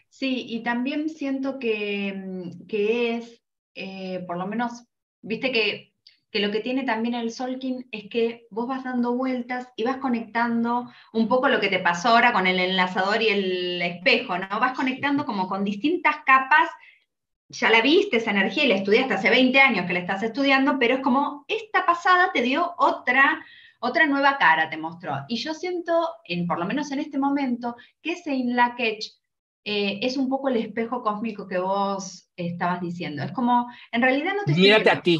[0.07, 3.41] Sí, y también siento que, mm, que es,
[3.75, 4.85] eh, por lo menos,
[5.21, 5.92] viste que
[6.33, 9.97] que lo que tiene también el Solkin es que vos vas dando vueltas y vas
[9.97, 14.59] conectando un poco lo que te pasó ahora con el enlazador y el espejo, ¿no?
[14.59, 16.71] Vas conectando como con distintas capas,
[17.49, 20.79] ya la viste esa energía y la estudiaste hace 20 años que la estás estudiando,
[20.79, 23.45] pero es como esta pasada te dio otra,
[23.79, 25.13] otra nueva cara, te mostró.
[25.27, 29.05] Y yo siento, en, por lo menos en este momento, que ese Inlakech
[29.65, 33.21] eh, es un poco el espejo cósmico que vos estabas diciendo.
[33.21, 35.19] Es como, en realidad no te Mírate a ti.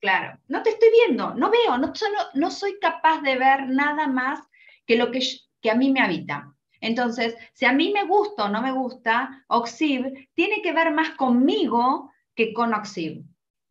[0.00, 1.92] Claro, no te estoy viendo, no veo, no,
[2.34, 4.40] no soy capaz de ver nada más
[4.86, 5.20] que lo que,
[5.60, 6.54] que a mí me habita.
[6.80, 11.10] Entonces, si a mí me gusta o no me gusta, Oxib tiene que ver más
[11.10, 13.22] conmigo que con Oxib.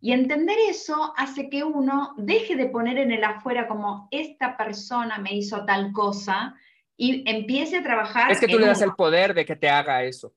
[0.02, 5.18] Y entender eso hace que uno deje de poner en el afuera como esta persona
[5.18, 6.56] me hizo tal cosa
[6.96, 8.32] y empiece a trabajar.
[8.32, 10.34] Es que tú le das el poder de que te haga eso.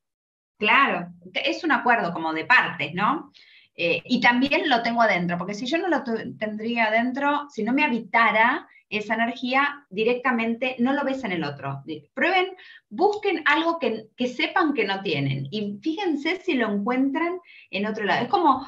[0.59, 3.31] Claro, es un acuerdo como de partes, ¿no?
[3.75, 6.03] Eh, y también lo tengo adentro, porque si yo no lo
[6.39, 11.83] tendría adentro, si no me habitara esa energía directamente, no lo ves en el otro.
[12.13, 12.49] Prueben,
[12.91, 18.23] busquen algo que, sepan que no tienen y fíjense si lo encuentran en otro lado.
[18.23, 18.67] Es como,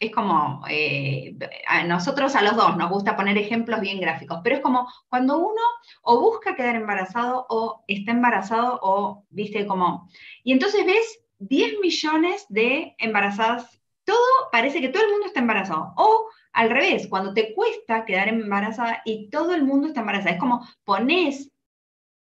[0.00, 4.56] es como eh, a nosotros a los dos nos gusta poner ejemplos bien gráficos, pero
[4.56, 5.62] es como cuando uno
[6.02, 10.08] o busca quedar embarazado o está embarazado o, viste, como...
[10.42, 13.79] Y entonces ves 10 millones de embarazadas
[14.10, 15.92] todo parece que todo el mundo está embarazado.
[15.96, 20.32] O al revés, cuando te cuesta quedar embarazada y todo el mundo está embarazada.
[20.32, 21.52] Es como pones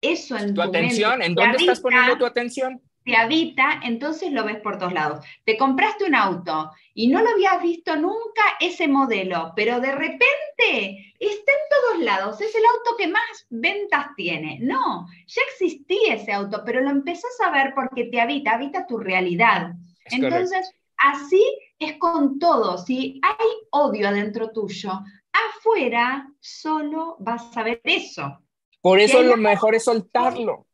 [0.01, 1.21] eso en tu, atención.
[1.23, 2.79] ¿En dónde estás poniendo tu atención?
[3.03, 5.25] Te habita, entonces lo ves por todos lados.
[5.45, 11.15] Te compraste un auto y no lo habías visto nunca ese modelo, pero de repente
[11.19, 12.39] está en todos lados.
[12.39, 14.59] Es el auto que más ventas tiene.
[14.61, 18.99] No, ya existía ese auto, pero lo empezás a ver porque te habita, habita tu
[18.99, 19.71] realidad.
[20.11, 21.43] entonces, así
[21.79, 22.77] es con todo.
[22.77, 24.91] Si hay odio adentro tuyo,
[25.31, 28.39] afuera solo vas a ver eso.
[28.81, 30.67] Por eso lo mejor es soltarlo.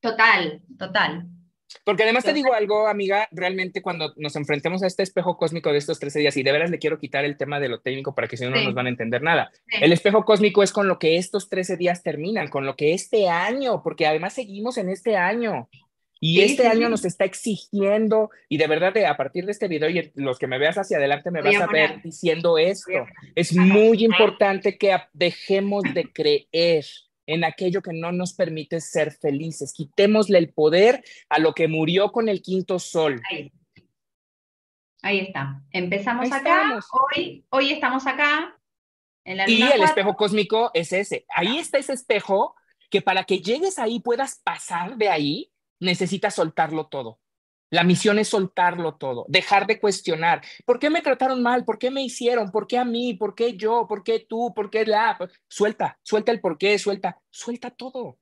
[0.00, 1.28] Total, total.
[1.84, 5.78] Porque además te digo algo, amiga, realmente cuando nos enfrentemos a este espejo cósmico de
[5.78, 8.28] estos 13 días, y de veras le quiero quitar el tema de lo técnico para
[8.28, 9.50] que si no, no nos van a entender nada.
[9.80, 13.28] El espejo cósmico es con lo que estos 13 días terminan, con lo que este
[13.28, 15.68] año, porque además seguimos en este año.
[16.24, 20.12] Y este año nos está exigiendo, y de verdad, a partir de este video y
[20.14, 22.92] los que me veas hacia adelante me vas a, ver diciendo esto.
[23.34, 26.84] Es muy importante que dejemos de creer
[27.26, 29.72] en aquello que no nos permite ser felices.
[29.76, 33.20] Quitémosle el poder a lo que murió con el quinto sol.
[35.02, 35.60] Ahí, está.
[35.72, 36.78] Empezamos acá.
[37.16, 38.56] Hoy, hoy estamos acá.
[39.24, 41.26] y el espejo cósmico es ese.
[41.34, 42.54] Ahí está ese espejo
[42.90, 45.51] que para que llegues ahí puedas pasar de ahí
[45.82, 47.20] necesitas soltarlo todo.
[47.70, 50.42] La misión es soltarlo todo, dejar de cuestionar.
[50.66, 51.64] ¿Por qué me trataron mal?
[51.64, 52.50] ¿Por qué me hicieron?
[52.50, 53.14] ¿Por qué a mí?
[53.14, 53.86] ¿Por qué yo?
[53.88, 54.52] ¿Por qué tú?
[54.54, 55.18] ¿Por qué la?
[55.48, 58.18] Suelta, suelta el por qué, suelta, suelta todo.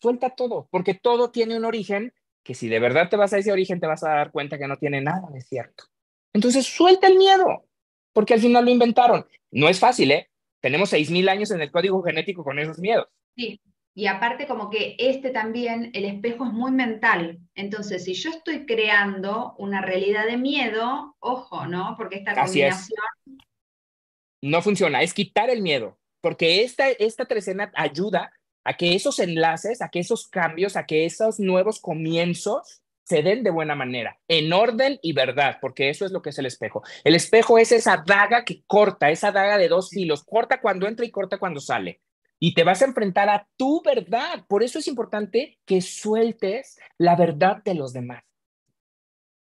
[0.00, 3.50] Suelta todo, porque todo tiene un origen que si de verdad te vas a ese
[3.50, 5.84] origen te vas a dar cuenta que no tiene nada de cierto.
[6.32, 7.66] Entonces, suelta el miedo,
[8.12, 9.26] porque al final lo inventaron.
[9.50, 10.30] No es fácil, ¿eh?
[10.60, 13.08] Tenemos 6.000 años en el código genético con esos miedos.
[13.34, 13.60] Sí,
[13.98, 17.38] y aparte como que este también, el espejo es muy mental.
[17.54, 21.94] Entonces, si yo estoy creando una realidad de miedo, ojo, ¿no?
[21.96, 23.00] Porque esta combinación...
[24.42, 28.32] No funciona, es quitar el miedo, porque esta, esta trecena ayuda
[28.64, 33.42] a que esos enlaces, a que esos cambios, a que esos nuevos comienzos se den
[33.44, 36.82] de buena manera, en orden y verdad, porque eso es lo que es el espejo.
[37.02, 41.06] El espejo es esa daga que corta, esa daga de dos filos, corta cuando entra
[41.06, 42.02] y corta cuando sale.
[42.38, 44.44] Y te vas a enfrentar a tu verdad.
[44.46, 48.22] Por eso es importante que sueltes la verdad de los demás.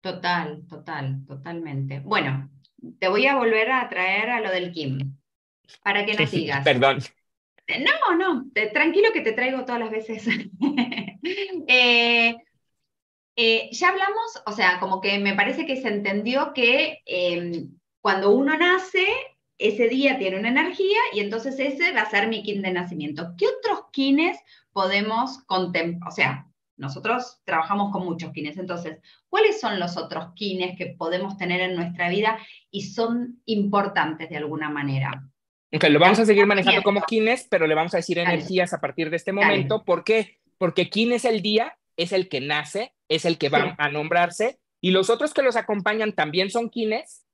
[0.00, 2.00] Total, total, totalmente.
[2.00, 2.50] Bueno,
[2.98, 5.16] te voy a volver a traer a lo del Kim,
[5.82, 6.64] para que nos sigas.
[6.64, 6.98] Perdón.
[7.68, 10.26] No, no, tranquilo que te traigo todas las veces.
[11.68, 12.36] eh,
[13.36, 17.70] eh, ya hablamos, o sea, como que me parece que se entendió que em,
[18.00, 19.06] cuando uno nace,
[19.58, 23.34] ese día tiene una energía y entonces ese va a ser mi kin de nacimiento.
[23.36, 24.38] ¿Qué otros kines
[24.72, 26.08] podemos contemplar?
[26.08, 31.36] O sea, nosotros trabajamos con muchos kines, entonces, ¿cuáles son los otros kines que podemos
[31.36, 32.38] tener en nuestra vida
[32.70, 35.28] y son importantes de alguna manera?
[35.74, 38.80] Ok, lo vamos a seguir manejando como kines, pero le vamos a decir energías a
[38.80, 39.84] partir de este momento.
[39.84, 40.38] ¿Por qué?
[40.56, 44.58] Porque kin es el día es el que nace, es el que va a nombrarse,
[44.80, 47.26] y los otros que los acompañan también son quienes,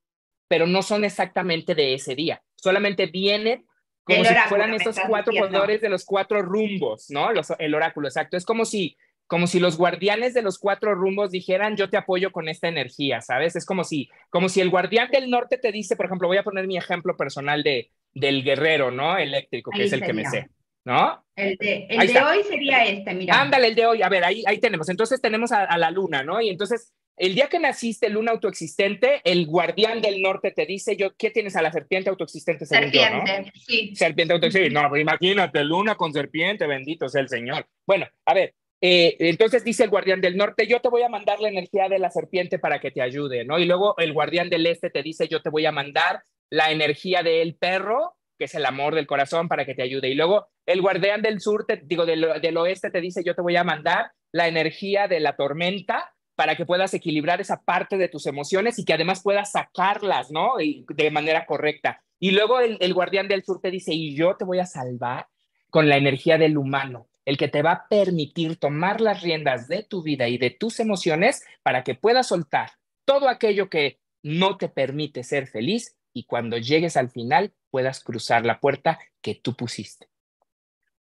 [0.55, 3.67] pero no son exactamente de ese día, solamente vienen
[4.05, 7.29] como si fueran estos cuatro poderes de los cuatro rumbos, ¿no?
[7.59, 8.37] el oráculo, exacto.
[8.37, 12.31] Es como si, como si los guardianes de los cuatro rumbos dijeran, yo te apoyo
[12.31, 13.57] con esta energía, ¿sabes?
[13.57, 16.45] Es como si, como si el guardián del norte te dice, por ejemplo, voy a
[16.45, 19.19] poner mi ejemplo personal de, del guerrero, ¿no?
[19.19, 20.47] Eléctrico, que es el que me sé.
[20.85, 21.25] ¿no?
[21.35, 23.41] El de, el de hoy sería este, mira.
[23.41, 24.03] Ándale, el de hoy.
[24.03, 24.89] A ver, ahí, ahí tenemos.
[24.89, 26.41] Entonces tenemos a, la luna, ¿no?
[26.41, 31.15] Y entonces, el día que naciste, luna autoexistente, el guardián del norte te dice, yo,
[31.17, 32.67] ¿qué tienes a la serpiente autoexistente?
[32.67, 33.95] serpiente, sí.
[33.95, 34.75] Serpiente autoexistente.
[34.75, 37.67] No, pues imagínate, luna con serpiente, bendito sea el Señor.
[37.87, 41.41] Bueno, a ver, eh, entonces dice el guardián del norte, yo te voy a mandar
[41.41, 43.59] la energía de la serpiente para que te ayude, ¿no?
[43.59, 47.23] Y luego el guardián del este te dice, yo te voy a mandar la energía
[47.23, 50.09] del perro que es el amor del corazón para que te ayude.
[50.09, 53.43] Y luego el guardián del sur, te, digo, del, del oeste te dice, yo te
[53.43, 58.09] voy a mandar la energía de la tormenta para que puedas equilibrar esa parte de
[58.09, 60.55] tus emociones y que además puedas sacarlas, ¿no?
[60.59, 62.03] De manera correcta.
[62.19, 65.29] Y luego el, el, guardián del sur te dice, y yo te voy a salvar
[65.71, 69.83] con la energía del humano, el que te va a permitir tomar las riendas de
[69.83, 72.71] tu vida y de tus emociones para que puedas soltar
[73.05, 78.47] todo aquello que no te permite ser feliz y cuando llegues al final puedas cruzar
[78.47, 80.09] la puerta que tú pusiste.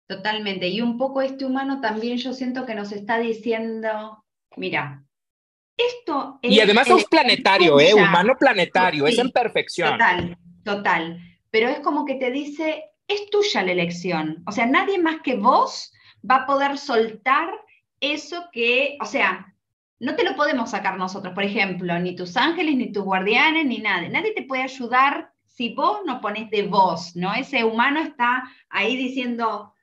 [0.07, 0.69] Totalmente.
[0.69, 4.25] Y un poco este humano también yo siento que nos está diciendo,
[4.57, 5.05] mira,
[5.79, 6.53] esto es...
[6.53, 7.95] Y además es planetario, ¿eh?
[7.95, 9.93] Humano planetario, es en perfección.
[9.93, 11.21] Total, total.
[11.51, 14.43] Pero es como que te dice, es tuya la elección.
[14.47, 15.93] O sea, nadie más que vos
[16.29, 17.49] va a poder soltar
[18.01, 19.55] eso que, o sea,
[20.01, 23.79] no te lo podemos sacar nosotros, por ejemplo, ni tus ángeles, ni tus guardianes, ni
[23.79, 24.09] nadie.
[24.09, 27.35] Nadie te puede ayudar si vos no pones de vos, ¿no?
[27.35, 29.75] Ese humano está ahí diciendo,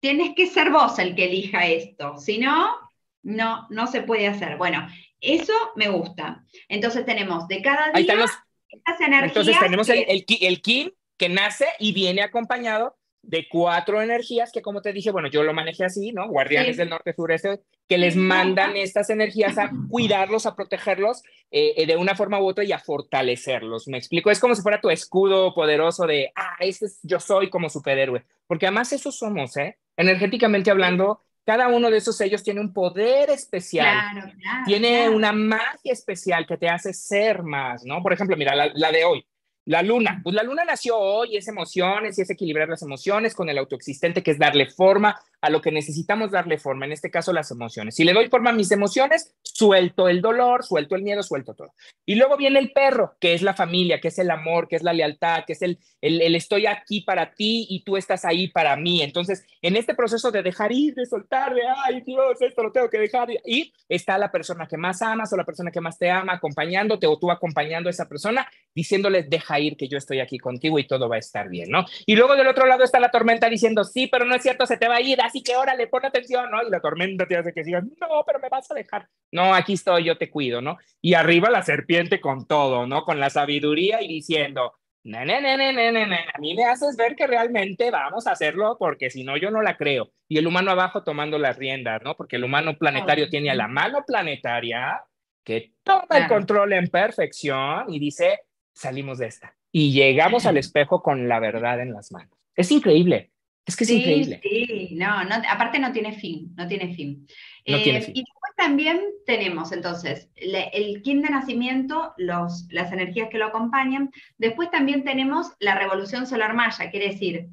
[0.00, 2.83] tienes que ser vos el que elija esto, si no,
[3.24, 4.56] no, no se puede hacer.
[4.56, 4.86] Bueno,
[5.20, 6.44] eso me gusta.
[6.68, 8.26] Entonces tenemos de cada día
[8.68, 9.28] estas energías.
[9.28, 14.82] Entonces tenemos el, el, el que nace y viene acompañado de cuatro energías que, como
[14.82, 16.28] te dije, bueno, yo lo manejé así, ¿no?
[16.28, 21.86] Guardianes del norte, sureste, que les mandan estas energías a cuidarlos, a protegerlos eh, eh,
[21.86, 23.88] de una forma u otra y a fortalecerlos.
[23.88, 27.48] Me explico, es como si fuera tu escudo poderoso de, ah, ese es, yo soy
[27.48, 29.78] como superhéroe, porque además eso somos, ¿eh?
[29.96, 36.46] Energéticamente hablando, cada uno de esos sellos tiene un poder especial, tiene una magia especial
[36.46, 38.02] que te hace ser más, ¿no?
[38.02, 39.26] Por ejemplo, mira, la de hoy,
[39.66, 43.48] la luna, pues la luna nació hoy, es emociones y es equilibrar las emociones con
[43.48, 47.30] el autoexistente, que es darle forma a lo que necesitamos darle forma, en este caso
[47.34, 47.94] las emociones.
[47.94, 51.74] Si le doy forma a mis emociones, suelto el dolor, suelto el miedo, suelto todo.
[52.06, 54.82] Y luego viene el perro, que es la familia, que es el amor, que es
[54.82, 58.74] la lealtad, que es el, el, estoy aquí para ti y tú estás ahí para
[58.76, 59.02] mí.
[59.02, 62.88] Entonces, en este proceso de dejar ir, de soltar, de, ay Dios, esto lo tengo
[62.88, 66.10] que dejar ir, está la persona que más amas o la persona que más te
[66.10, 70.38] ama acompañándote o tú acompañando a esa persona, diciéndole, deja ir que yo estoy aquí
[70.38, 71.84] contigo y todo va a estar bien, ¿no?
[72.06, 74.76] Y luego del otro lado está la tormenta diciendo, sí, pero no es cierto, se
[74.78, 76.62] te va a ir, que órale, pon atención, ¿no?
[76.62, 79.08] Y la tormenta te hace que digas, no, pero me vas a dejar.
[79.32, 80.78] No, aquí estoy, yo te cuido, ¿no?
[81.00, 83.04] Y arriba la serpiente con todo, ¿no?
[83.04, 87.26] Con la sabiduría y diciendo, no, no, no, no, a mí me haces ver que
[87.26, 90.12] realmente vamos a hacerlo porque si no yo no la creo.
[90.28, 92.16] Y el humano abajo tomando las riendas, ¿no?
[92.16, 95.04] Porque el humano planetario tiene a la mano planetaria
[95.44, 98.40] que toma el control en perfección y dice,
[98.72, 99.54] salimos de esta.
[99.70, 102.38] Y llegamos al espejo con la verdad en las manos.
[102.56, 103.33] Es increíble.
[103.66, 104.40] Es que es increíble.
[104.42, 107.26] Sí, no, no, aparte no tiene fin, no tiene fin.
[107.66, 108.16] No tiene eh, fin.
[108.16, 114.10] Y después también tenemos entonces el kin de nacimiento, los, las energías que lo acompañan.
[114.36, 117.46] Después también tenemos la revolución solar maya, quiere decir,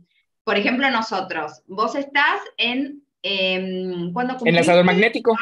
[0.44, 3.04] por ejemplo, nosotros, vos estás en...
[3.24, 5.38] Eh, ¿cuándo en el magnético.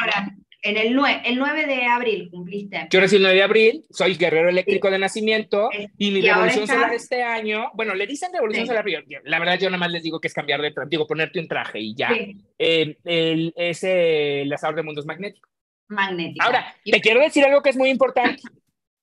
[0.62, 2.88] En el 9, el 9 de abril cumpliste.
[2.90, 6.94] Yo nací el 9 de abril, soy guerrero eléctrico de nacimiento y mi revolución solar
[6.94, 10.20] este año, bueno, le dicen revolución solar, pero la verdad yo nada más les digo
[10.20, 12.10] que es cambiar de traje, digo, ponerte un traje y ya.
[12.58, 15.48] Eh, el, es el asador de mundos magnético.
[15.88, 16.46] Magnético.
[16.46, 18.42] Ahora, te quiero decir algo que es muy importante.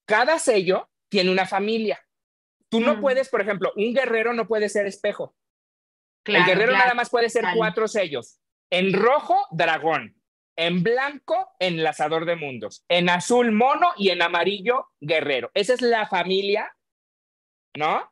[0.05, 1.99] Cada sello tiene una familia.
[2.69, 3.01] Tú no mm.
[3.01, 5.35] puedes, por ejemplo, un guerrero no puede ser espejo.
[6.27, 8.41] el guerrero nada más puede ser cuatro sellos.
[8.69, 10.17] En rojo, dragón.
[10.57, 12.85] En blanco, enlazador de mundos.
[12.89, 13.93] En azul, mono.
[13.97, 15.51] Y en amarillo, guerrero.
[15.55, 16.75] Esa es la familia,
[17.77, 18.11] ¿no?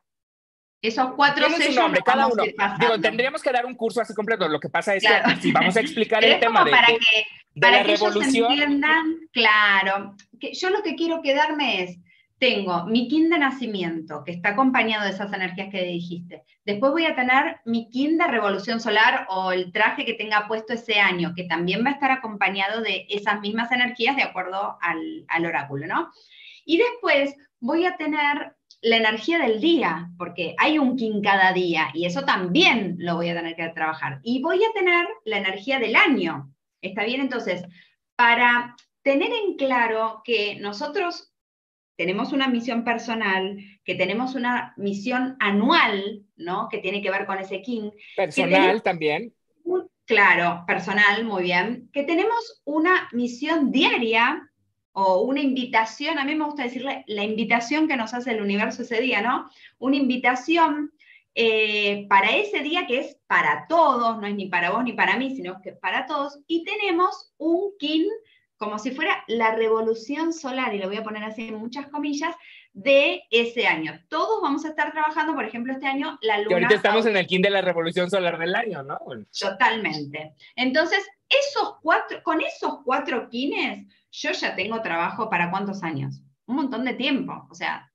[0.81, 1.75] Esos cuatro sellos.
[1.75, 2.43] Nombre, cada uno.
[2.43, 4.47] Digo, tendríamos que dar un curso así completo.
[4.47, 7.25] Lo que pasa es que si vamos a explicar el tema de, para que,
[7.59, 8.51] para que revolución.
[8.51, 10.15] Ellos entiendan, claro.
[10.39, 11.97] Que yo lo que quiero quedarme es
[12.45, 16.43] tengo mi kin de nacimiento, que está acompañado de esas energías que dijiste.
[16.63, 20.73] Después voy a tener mi kin de revolución solar o el traje que tenga puesto
[20.73, 25.25] ese año, que también va a estar acompañado de esas mismas energías de acuerdo al,
[25.43, 26.11] oráculo, ¿no?
[26.65, 31.89] Y después voy a tener la energía del día, porque hay un kin cada día
[31.95, 34.19] y eso también lo voy a tener que trabajar.
[34.21, 36.53] Y voy a tener la energía del año.
[36.79, 37.21] ¿Está bien?
[37.21, 37.63] Entonces,
[38.15, 41.31] para tener en claro que nosotros
[41.95, 46.67] tenemos una misión personal, que tenemos una misión anual, ¿no?
[46.69, 47.91] Que tiene que ver con ese King.
[48.15, 49.33] Personal también.
[50.05, 51.89] claro, personal, muy bien.
[51.93, 54.49] Que tenemos una misión diaria
[54.91, 58.83] o una invitación, a mí me gusta decirle la invitación que nos hace el universo
[58.83, 59.49] ese día, ¿no?
[59.77, 60.91] Una invitación
[61.33, 65.17] eh, para ese día que es para todos, no es ni para vos ni para
[65.17, 66.39] mí, sino que es para todos.
[66.47, 68.07] Y tenemos un King
[68.57, 72.35] como si fuera la revolución solar, y lo voy a poner así en muchas comillas,
[72.75, 74.01] de ese año.
[74.09, 76.49] Todos vamos a estar trabajando, por ejemplo, este año la luna.
[76.49, 78.99] Y ahorita estamos en el kin de la revolución solar del año, ¿no?
[79.39, 80.35] Totalmente.
[80.57, 80.99] Entonces,
[81.29, 86.21] esos cuatro, con esos cuatro kines, yo ya tengo trabajo para cuántos años?
[86.47, 87.47] Un montón de tiempo.
[87.49, 87.91] O sea,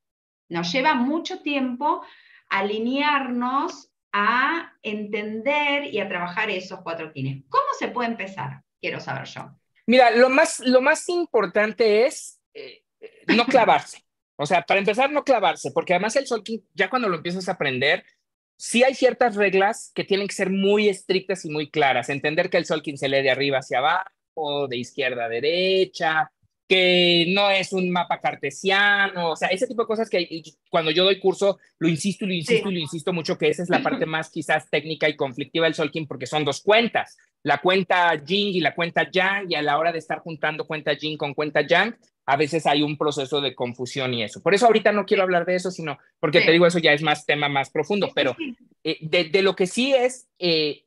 [0.48, 2.02] nos lleva mucho tiempo
[2.48, 7.44] alinearnos a entender y a trabajar esos cuatro kines.
[7.50, 8.62] ¿Cómo se puede empezar?
[8.80, 9.59] Quiero saber yo.
[9.90, 12.84] Mira, lo más, lo más importante es eh,
[13.26, 14.04] no clavarse.
[14.36, 17.52] O sea, para empezar, no clavarse, porque además el Solking, ya cuando lo empiezas a
[17.52, 18.04] aprender,
[18.56, 22.08] sí hay ciertas reglas que tienen que ser muy estrictas y muy claras.
[22.08, 26.30] Entender que el Solking se lee de arriba hacia abajo, de izquierda a derecha,
[26.68, 31.02] que no es un mapa cartesiano, o sea, ese tipo de cosas que cuando yo
[31.02, 33.82] doy curso lo insisto y lo insisto y lo insisto mucho que esa es la
[33.82, 38.54] parte más quizás técnica y conflictiva del Solking porque son dos cuentas, la cuenta Jing
[38.54, 41.62] y la cuenta Yang y a la hora de estar juntando cuenta Jing con cuenta
[41.62, 44.42] Yang, a veces hay un proceso de confusión y eso.
[44.42, 47.02] Por eso ahorita no quiero hablar de eso, sino porque te digo, eso ya es
[47.02, 48.36] más tema más profundo, pero
[48.84, 50.28] eh, de, lo que sí es...
[50.38, 50.84] Eh,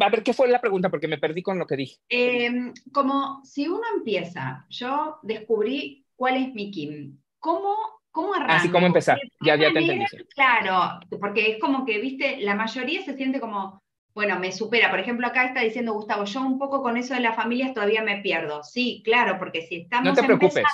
[0.00, 0.90] a ver, ¿qué fue la pregunta?
[0.90, 1.96] Porque me perdí con lo que dije.
[2.08, 7.16] Em, como si uno empieza, yo descubrí cuál es mi Kim.
[7.38, 7.74] ¿Cómo,
[8.10, 8.54] cómo arranco?
[8.54, 10.04] Así como empezar, ya, ya te entendí.
[10.34, 13.82] Claro, porque es como que, viste, la mayoría se siente como,
[14.16, 14.90] bueno, me supera.
[14.90, 18.02] Por ejemplo, acá está diciendo Gustavo, yo un poco con eso de las familias todavía
[18.02, 18.64] me pierdo.
[18.64, 20.64] Sí, claro, porque si estamos no te preocupes.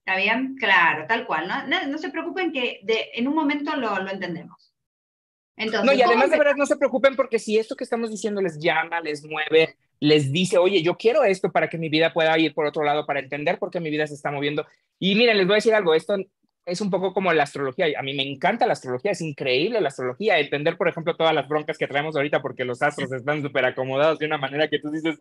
[0.00, 0.56] ¿está bien?
[0.56, 1.48] Claro, tal cual.
[1.48, 4.74] No, no, se preocupen que de, en un momento lo, lo entendemos
[5.56, 8.58] no, y además de verdad no se preocupen porque si esto que estamos diciendo les
[8.58, 12.54] llama, les mueve, les dice, oye, yo quiero esto para que mi vida pueda ir
[12.54, 14.66] por otro lado, para entender por qué mi vida se está moviendo.
[14.98, 16.16] Y miren, les voy a decir algo, esto
[16.66, 17.86] es un poco como la astrología.
[17.98, 20.38] A mí me encanta la astrología, es increíble la astrología.
[20.38, 24.18] Entender, por ejemplo, todas las broncas que traemos ahorita porque los astros están súper acomodados
[24.18, 25.18] de una manera que tú dices,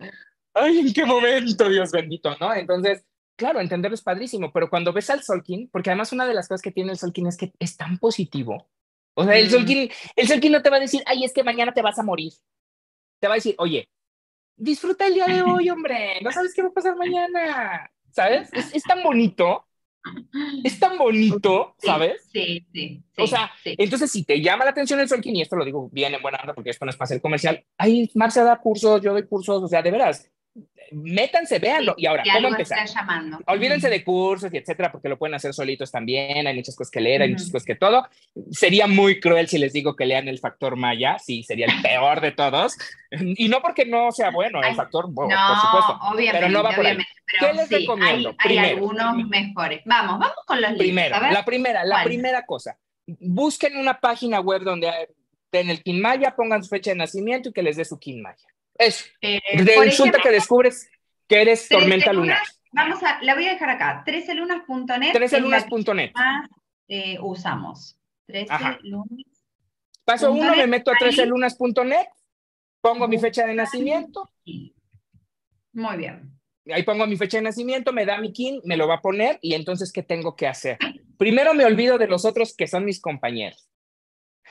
[0.54, 2.36] ay, ¿en qué momento, Dios bendito?
[2.40, 2.54] ¿No?
[2.54, 3.04] Entonces,
[3.36, 6.62] claro, entenderlo es padrísimo, pero cuando ves al Solkin, porque además una de las cosas
[6.62, 8.70] que tiene el Solkin es que es tan positivo,
[9.16, 11.82] o sea, el Solkin, el no te va a decir, ay, es que mañana te
[11.82, 12.34] vas a morir.
[13.20, 13.88] Te va a decir, oye,
[14.56, 18.50] disfruta el día de hoy, hombre, no sabes qué va a pasar mañana, ¿sabes?
[18.54, 19.68] Es, tan bonito,
[20.64, 22.30] es tan bonito, ¿sabes?
[22.32, 25.66] Sí, sí, O sea, entonces si te llama la atención el Solkin, y esto lo
[25.66, 28.60] digo bien en buena onda porque esto no es para ser comercial, ay, Marcia da
[28.60, 30.30] cursos, yo doy cursos, o sea, de veras,
[30.92, 31.96] métanse, véanlo.
[31.98, 32.88] y ahora, ¿cómo empezar?
[33.48, 36.46] Olvídense de cursos y etcétera, porque lo pueden hacer solitos también.
[36.48, 38.08] Hay muchas cosas que leer, hay muchas cosas que todo.
[38.52, 41.18] Sería muy cruel si les digo que lean el factor Maya.
[41.20, 42.78] Sí, sería el peor de todos.
[43.12, 46.00] Y no porque no sea bueno, el factor, por supuesto.
[46.02, 46.98] Obviamente, pero no va por ahí.
[47.40, 48.36] ¿Qué les recomiendo?
[48.40, 49.82] Hay, algunos mejores.
[49.86, 50.86] Vamos, vamos con los libros.
[50.86, 52.78] Primero, la primera, la primera cosa.
[53.06, 54.92] Busquen una página web donde
[55.52, 58.53] en el Maya pongan su fecha de nacimiento y que les dé su Maya.
[58.76, 59.12] Es.
[59.22, 60.90] Eh, resulta que descubres
[61.28, 62.40] que eres tormenta lunar.
[62.72, 64.04] Vamos a, la voy a dejar acá.
[64.06, 65.14] 13lunas.net.
[65.14, 66.12] 13lunas.net.
[66.88, 67.98] Eh, usamos.
[68.26, 68.80] 13
[70.06, 72.08] Paso uno, me meto a 13lunas.net,
[72.82, 74.30] pongo mi fecha de nacimiento.
[75.72, 76.40] Muy bien.
[76.72, 79.40] ahí pongo mi fecha de nacimiento, me da mi kin, me lo va a poner
[79.42, 80.78] y entonces, ¿qué tengo que hacer?
[81.18, 83.70] Primero me olvido de los otros que son mis compañeros.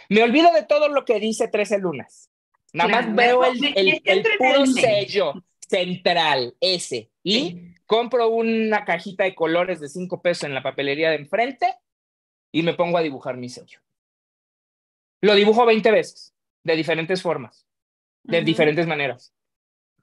[0.08, 2.31] Me olvido de todo lo que dice 13 lunas.
[2.72, 5.34] Nada más veo el, el, puro sello
[5.68, 7.10] central, ese.
[7.22, 11.66] Y compro una cajita de colores de 5 pesos en la papelería de enfrente
[12.50, 13.80] y me pongo a dibujar mi sello.
[15.20, 17.66] Lo dibujo 20 veces, de diferentes formas,
[18.22, 19.34] de diferentes maneras.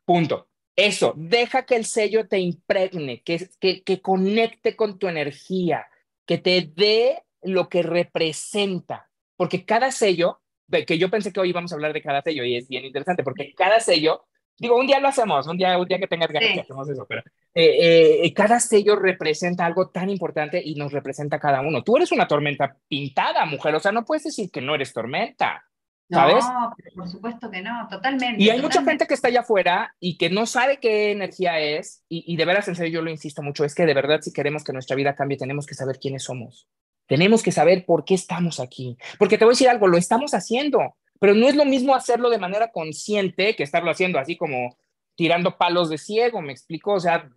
[0.05, 0.47] Punto.
[0.75, 5.87] Eso, deja que el sello te impregne, que, que, que conecte con tu energía,
[6.25, 9.11] que te dé lo que representa.
[9.35, 12.55] Porque cada sello, que yo pensé que hoy íbamos a hablar de cada sello y
[12.55, 14.25] es bien interesante, porque cada sello,
[14.57, 17.21] digo, un día lo hacemos, un día, un día que tengas ganas hacemos eso, pero
[17.53, 21.83] eh, eh, cada sello representa algo tan importante y nos representa cada uno.
[21.83, 25.63] Tú eres una tormenta pintada, mujer, o sea, no puedes decir que no eres tormenta.
[26.11, 26.43] ¿Sabes?
[26.43, 28.41] No, por supuesto que no, totalmente.
[28.41, 32.03] Y hay mucha gente que está allá afuera y que no sabe qué energía es,
[32.09, 34.33] y, y, de veras, en serio, yo lo insisto mucho, es que de verdad, si
[34.33, 36.67] queremos que nuestra vida cambie, tenemos que saber quiénes somos.
[37.09, 38.95] Tenemos que saber por qué estamos aquí.
[39.17, 42.29] Porque te voy a decir algo, lo estamos haciendo, pero no es lo mismo hacerlo
[42.29, 44.77] de manera consciente que estarlo haciendo así como
[45.15, 47.27] tirando palos de ciego, me explico, o sea,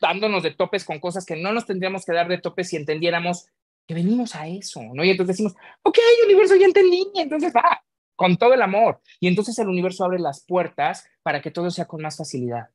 [0.00, 3.46] dándonos de topes con cosas que no nos tendríamos que dar de topes si entendiéramos
[3.86, 5.04] que venimos a eso, ¿no?
[5.04, 7.80] Y entonces decimos, ok, universo, ya entendí, y entonces va,
[8.16, 9.00] con todo el amor.
[9.20, 12.70] Y entonces el universo abre las puertas para que todo sea con más facilidad.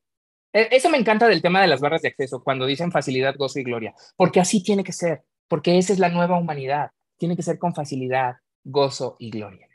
[0.54, 3.60] E, eso me encanta del tema de las barras de acceso, cuando dicen facilidad, gozo
[3.60, 7.44] y gloria, porque así tiene que ser, porque esa es la nueva humanidad, tiene que
[7.44, 9.68] ser con facilidad, gozo y gloria.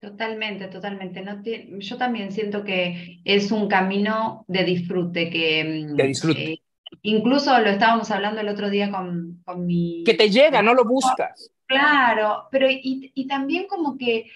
[0.00, 1.20] Totalmente, totalmente.
[1.22, 1.42] No
[1.80, 6.52] yo también siento que es un camino de disfrute, que, de disfrute.
[6.52, 6.62] Eh,
[7.02, 10.04] Incluso lo estábamos hablando el otro día con, con mi...
[10.04, 11.50] Que te llega, no lo buscas.
[11.66, 14.30] Claro, pero y, y también como que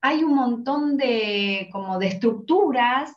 [0.00, 3.12] hay un montón de, como de estructuras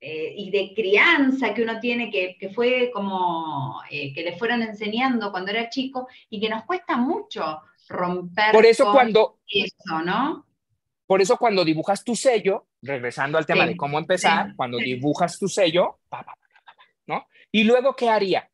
[0.00, 4.62] eh, y de crianza que uno tiene que, que fue como eh, que le fueron
[4.62, 10.44] enseñando cuando era chico y que nos cuesta mucho romper por eso cuando eso, ¿no?
[11.06, 15.48] Por eso cuando dibujas tu sello, regresando al tema de cómo empezar, cuando dibujas tu
[15.48, 16.34] sello, pa, pa,
[17.06, 17.26] ¿no?
[17.52, 18.50] Y luego, ¿qué haría?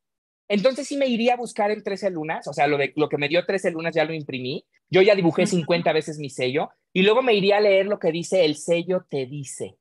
[0.48, 3.16] Entonces sí me iría a buscar en 13 lunas, o sea, lo, de, lo que
[3.16, 7.02] me dio 13 lunas ya lo imprimí, yo ya dibujé 50 veces mi sello, y
[7.02, 9.78] luego me iría a leer lo que dice el sello te dice.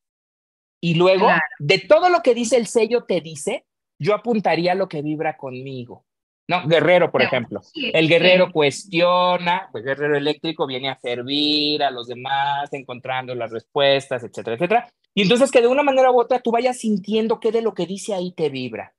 [0.82, 1.28] Y luego,
[1.60, 3.66] de todo lo que dice el sello te dice,
[4.00, 6.06] yo apuntaría lo que vibra conmigo.
[6.48, 6.68] ¿No?
[6.68, 7.62] Guerrero, por ejemplo.
[7.76, 14.24] el guerrero cuestiona, pues guerrero eléctrico viene a servir a los demás, encontrando las respuestas,
[14.24, 14.90] etcétera, etcétera.
[15.14, 17.86] Y entonces que de una manera u otra tú vayas sintiendo qué de lo que
[17.86, 18.94] dice ahí te vibra.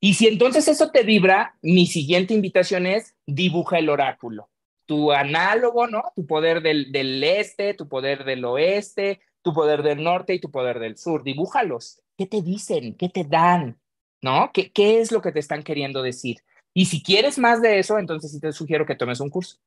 [0.00, 4.50] Y si entonces eso te vibra, mi siguiente invitación es dibuja el oráculo.
[4.84, 6.02] Tu análogo, ¿no?
[6.14, 10.50] Tu poder del, del este, tu poder del oeste, tu poder del norte y tu
[10.50, 11.22] poder del sur.
[11.22, 12.00] Dibújalos.
[12.16, 12.94] ¿Qué te dicen?
[12.94, 13.78] ¿Qué te dan?
[14.22, 14.50] ¿No?
[14.52, 16.38] ¿Qué, qué es lo que te están queriendo decir?
[16.72, 19.58] Y si quieres más de eso, entonces sí te sugiero que tomes un curso.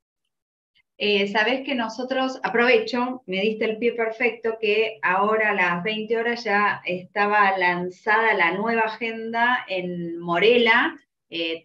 [0.97, 6.17] Eh, Sabes que nosotros, aprovecho, me diste el pie perfecto, que ahora a las 20
[6.17, 10.97] horas ya estaba lanzada la nueva agenda en Morela,
[11.29, 11.63] eh,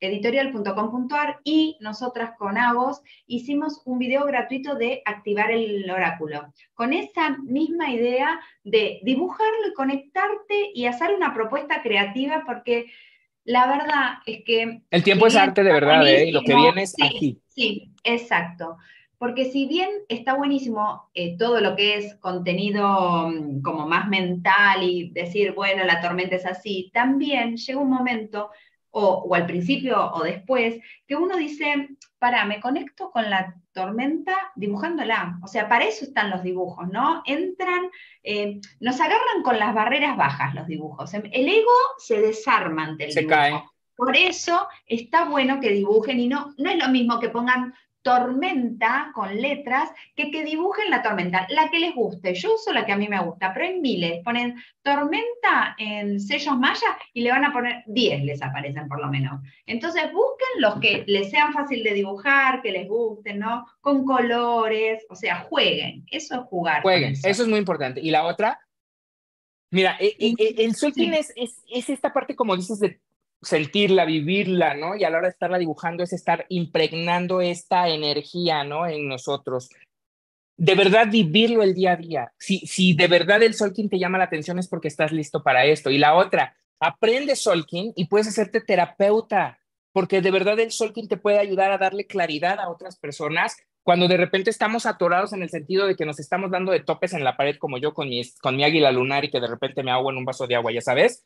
[0.00, 7.36] www.morelaeditorial.com.ar y nosotras con Agos hicimos un video gratuito de activar el oráculo, con esa
[7.38, 12.86] misma idea de dibujarlo y conectarte y hacer una propuesta creativa, porque
[13.44, 14.82] la verdad es que...
[14.90, 16.28] El tiempo es arte de verdad, ¿eh?
[16.28, 17.40] Y lo que viene es aquí.
[17.48, 18.76] Sí, exacto.
[19.18, 24.82] Porque si bien está buenísimo eh, todo lo que es contenido mm, como más mental
[24.82, 28.50] y decir, bueno, la tormenta es así, también llega un momento
[28.90, 31.88] o, al principio o después, que uno dice,
[32.18, 35.38] para, me conecto con la tormenta dibujándola.
[35.42, 37.22] O sea, para eso están los dibujos, ¿no?
[37.24, 37.90] Entran,
[38.22, 41.14] eh, nos agarran con las barreras bajas los dibujos.
[41.14, 43.62] El ego se desarma ante el se Cae.
[43.96, 49.10] Por eso está bueno que dibujen y no, no es lo mismo que pongan tormenta
[49.14, 52.34] con letras que que dibujen la tormenta, la que les guste.
[52.34, 54.22] Yo uso la que a mí me gusta, pero hay miles.
[54.24, 59.08] Ponen tormenta en sellos maya y le van a poner 10, les aparecen por lo
[59.08, 59.40] menos.
[59.66, 63.66] Entonces busquen los que les sean fácil de dibujar, que les gusten, ¿no?
[63.80, 66.04] Con colores, o sea, jueguen.
[66.10, 66.82] Eso es jugar.
[66.82, 67.42] Jueguen, eso.
[67.42, 68.00] es muy importante.
[68.00, 68.60] Y la otra,
[69.70, 73.00] mira, e, e, e, el, sol es, es, es esta parte, como dices, de
[73.42, 74.96] sentirla, vivirla, ¿no?
[74.96, 78.86] Y a la hora de estarla dibujando es estar impregnando esta energía, ¿no?
[78.86, 79.70] En nosotros.
[80.56, 82.32] De verdad vivirlo el día a día.
[82.38, 85.64] Si, si de verdad el Solkin te llama la atención es porque estás listo para
[85.64, 85.90] esto.
[85.90, 89.58] Y la otra, aprende Solkin y puedes hacerte terapeuta,
[89.92, 94.08] porque de verdad el Solkin te puede ayudar a darle claridad a otras personas cuando
[94.08, 97.24] de repente estamos atorados en el sentido de que nos estamos dando de topes en
[97.24, 99.90] la pared, como yo con mi, con mi águila lunar y que de repente me
[99.90, 101.24] ahogo en un vaso de agua, ya sabes,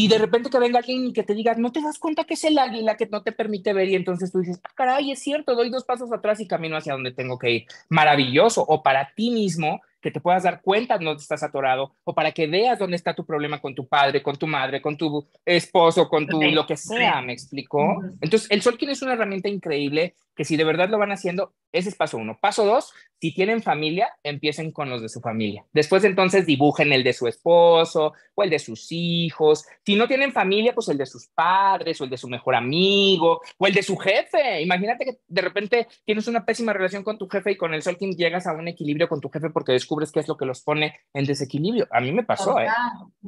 [0.00, 2.34] y de repente que venga alguien y que te diga, no te das cuenta que
[2.34, 5.18] es el águila que no te permite ver y entonces tú dices, ah, caray, es
[5.18, 7.66] cierto, doy dos pasos atrás y camino hacia donde tengo que ir.
[7.88, 8.64] Maravilloso.
[8.68, 12.46] O para ti mismo, que te puedas dar cuenta dónde estás atorado o para que
[12.46, 16.26] veas dónde está tu problema con tu padre, con tu madre, con tu esposo, con
[16.26, 18.02] tu lo que sea, ¿me explicó?
[18.20, 21.88] Entonces, el Solkin es una herramienta increíble que si de verdad lo van haciendo, ese
[21.88, 22.38] es paso uno.
[22.40, 25.66] Paso dos, si tienen familia, empiecen con los de su familia.
[25.72, 29.66] Después entonces dibujen el de su esposo o el de sus hijos.
[29.84, 33.40] Si no tienen familia, pues el de sus padres o el de su mejor amigo
[33.58, 34.62] o el de su jefe.
[34.62, 38.12] Imagínate que de repente tienes una pésima relación con tu jefe y con el Solkin
[38.12, 41.00] llegas a un equilibrio con tu jefe porque descubres qué es lo que los pone
[41.12, 41.86] en desequilibrio.
[41.90, 42.68] A mí me pasó, ¿eh?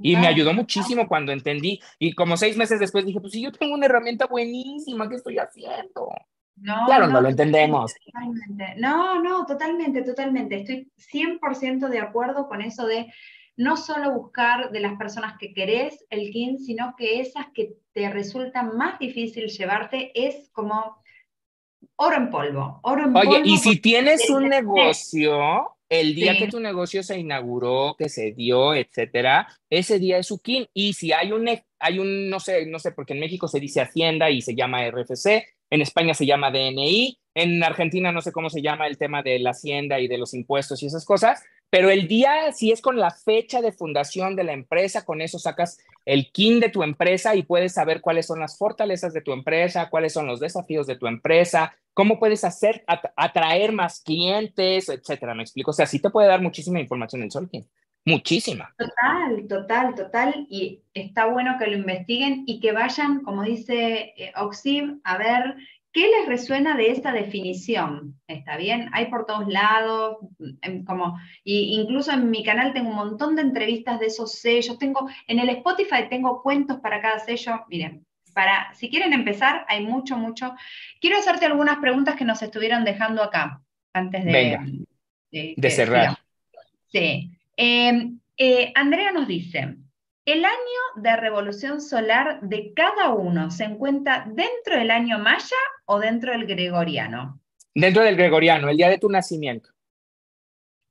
[0.03, 1.81] Y me ayudó muchísimo cuando entendí.
[1.99, 5.39] Y como seis meses después dije, pues si yo tengo una herramienta buenísima, ¿qué estoy
[5.39, 6.09] haciendo?
[6.57, 7.95] No, claro, no, lo entendemos.
[8.77, 10.57] No, no, totalmente, totalmente.
[10.57, 13.11] Estoy 100% de acuerdo con eso de
[13.57, 18.11] no solo buscar de las personas que querés el kin, sino que esas que te
[18.11, 20.97] resultan más difícil llevarte es como
[21.97, 22.81] oro en polvo.
[22.83, 27.97] Oro en Oye, y si tienes un negocio, el día que tu negocio se inauguró,
[27.99, 30.67] que se dio, etcétera, ese día es su kin.
[30.73, 33.81] Y si hay un, hay un, no sé, no sé, porque en México se dice
[33.81, 38.51] Hacienda y se llama RFC, en España se llama DNI, en Argentina no sé cómo
[38.51, 41.89] se llama el tema de la hacienda y de los impuestos y esas cosas, pero
[41.89, 45.79] el día, si es con la fecha de fundación de la empresa, con eso sacas
[46.05, 49.89] el KIN de tu empresa y puedes saber cuáles son las fortalezas de tu empresa,
[49.89, 52.85] cuáles son los desafíos de tu empresa, cómo puedes hacer,
[53.17, 55.35] atraer más clientes, etcétera.
[55.35, 55.71] Me explico.
[55.71, 57.65] O sea, sí te puede dar muchísima información el Solkin.
[58.05, 58.75] Muchísima.
[58.79, 60.47] Total, total, total.
[60.49, 65.55] Y está bueno que lo investiguen y que vayan, como dice eh, Oxib, a ver
[65.93, 68.21] qué les resuena de esta definición.
[68.27, 68.91] ¿Está bien?
[68.93, 70.19] Hay por todos lados,
[70.87, 74.79] como, y incluso en mi canal tengo un montón de entrevistas de esos sellos.
[74.79, 77.65] Tengo, en el Spotify tengo cuentos para cada sello.
[77.69, 80.55] Miren, para, si quieren empezar, hay mucho, mucho.
[81.01, 83.61] Quiero hacerte algunas preguntas que nos estuvieron dejando acá
[83.93, 84.85] antes de,
[85.31, 86.17] de, cerrar.
[86.89, 87.31] Sí.
[87.57, 89.77] Em, eh, Andrea nos dice,
[90.33, 95.57] ¿el año de revolución solar de cada uno se encuentra dentro del año maya
[95.87, 97.41] o dentro del gregoriano?
[97.75, 99.71] Dentro del gregoriano, el día de tu nacimiento.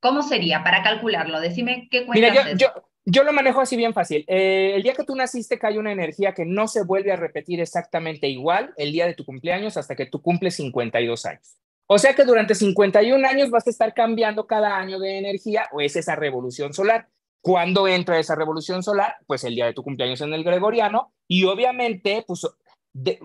[0.01, 1.39] ¿Cómo sería para calcularlo?
[1.39, 2.31] Decime qué cuenta.
[2.31, 2.67] Mira, yo,
[3.05, 4.23] yo, lo manejo así bien fácil.
[4.27, 7.59] Eh, el día que tú naciste cae una energía que no se vuelve a repetir
[7.59, 11.57] exactamente igual el día de tu cumpleaños hasta que tú cumples 52 años.
[11.87, 15.81] O sea que durante 51 años vas a estar cambiando cada año de energía o
[15.81, 17.07] es esa revolución solar.
[17.41, 19.15] ¿Cuándo entra esa revolución solar?
[19.25, 22.47] Pues el día de tu cumpleaños en el gregoriano y obviamente, pues,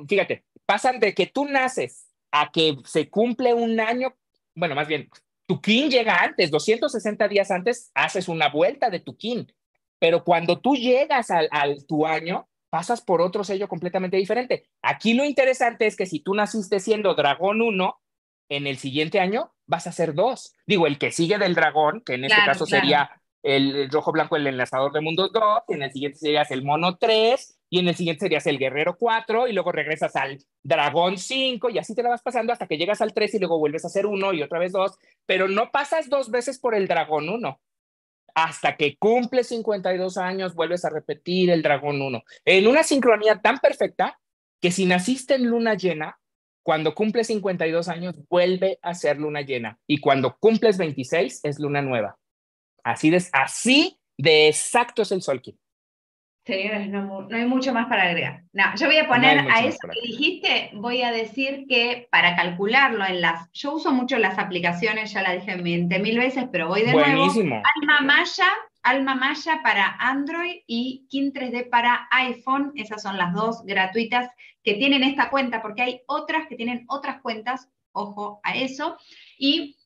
[0.09, 4.15] fíjate, pasan de que tú naces a que se cumple un año,
[4.55, 5.09] bueno, más bien,
[5.47, 9.53] tu kin llega antes, 260 días antes, haces una vuelta de tu kin,
[9.99, 14.69] pero cuando tú llegas al, al tu año, pasas por otro sello completamente diferente.
[14.83, 18.01] Aquí lo interesante es que si tú naciste siendo dragón 1,
[18.49, 20.55] en el siguiente año vas a hacer dos.
[20.67, 23.11] Digo, el que sigue del dragón, que en este caso sería
[23.45, 27.59] el, rojo blanco, el enlazador de mundos 2, en el siguiente serías el mono 3,
[27.69, 31.79] y en el siguiente serías el guerrero 4, y luego regresas al dragón 5, y
[31.79, 34.07] así te la vas pasando hasta que llegas al 3 y luego vuelves a hacer
[34.07, 37.61] uno y otra vez dos, pero no pasas dos veces por el dragón 1.
[38.35, 42.25] Hasta que cumples 52 años, vuelves a repetir el dragón 1.
[42.47, 44.19] En una sincronía tan perfecta
[44.61, 46.19] que si naciste en luna llena,
[46.63, 49.79] cuando cumples 52 años, vuelve a ser luna llena.
[49.87, 52.17] Y cuando cumples 26, es luna nueva.
[52.85, 55.59] Así de, así de exacto es el Solkin.
[56.47, 58.43] Sí, no, hay mucho más para agregar.
[58.53, 63.07] No, yo voy a poner a eso que dijiste, voy a decir que para calcularlo
[63.07, 66.83] en las, yo uso mucho las aplicaciones, ya la dije 20 mil veces, pero voy
[66.83, 67.49] de Buenísimo.
[67.49, 67.63] nuevo.
[67.81, 68.49] Alma Maya,
[68.83, 74.29] Alma Maya para Android y Kin 3D para iPhone, esas son las dos gratuitas
[74.63, 78.99] que tienen esta cuenta, porque hay otras que tienen otras cuentas, ojo a eso.
[79.39, 79.79] Y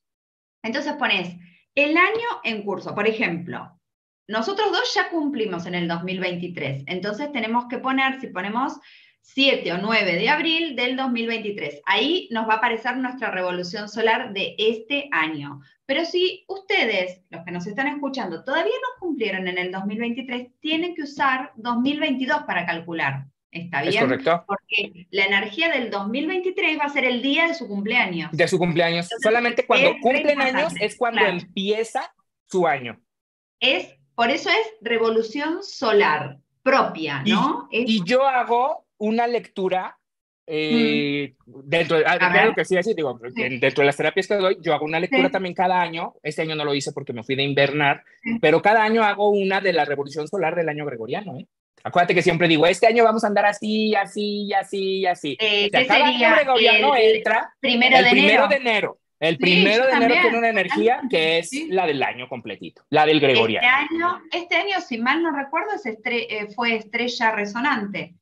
[0.64, 1.36] entonces pones
[1.78, 3.70] el año en curso, por ejemplo,
[4.26, 8.74] nosotros dos ya cumplimos en el 2023, entonces tenemos que poner, si ponemos
[9.22, 14.32] 7 o 9 de abril del 2023, ahí nos va a aparecer nuestra revolución solar
[14.32, 15.60] de este año.
[15.86, 20.96] Pero si ustedes, los que nos están escuchando, todavía no cumplieron en el 2023, tienen
[20.96, 23.26] que usar 2022 para calcular.
[23.50, 24.04] ¿Está bien?
[24.04, 24.44] correcto.
[24.46, 28.30] Porque la energía del 2023 va a ser el día de su cumpleaños.
[28.32, 29.08] De su cumpleaños.
[29.22, 32.12] Solamente cuando cumplen años es cuando empieza
[32.46, 33.00] su año.
[33.60, 37.68] Es, por eso es revolución solar propia, ¿no?
[37.70, 39.96] Y, yo hago una lectura
[40.46, 44.74] eh, dentro, de, ah, que sí, así, digo, dentro de las terapias que doy, yo
[44.74, 46.14] hago una lectura también cada año.
[46.22, 48.02] Este año no lo hice porque me fui de invernar,
[48.40, 51.38] pero cada año hago una de la revolución solar del año gregoriano.
[51.38, 51.46] ¿eh?
[51.84, 55.36] Acuérdate que siempre digo, este año vamos a andar así, así, así, así.
[55.40, 56.34] Eh, ¿Qué sería?
[56.34, 58.48] gregoriano el entra primero el de primero enero.
[58.48, 58.98] de enero.
[59.20, 63.18] El primero de enero tiene una energía que es la del año completito, la del
[63.18, 63.66] gregoriano.
[63.66, 68.14] Este año, este año si mal no recuerdo, eh, fue estrella resonante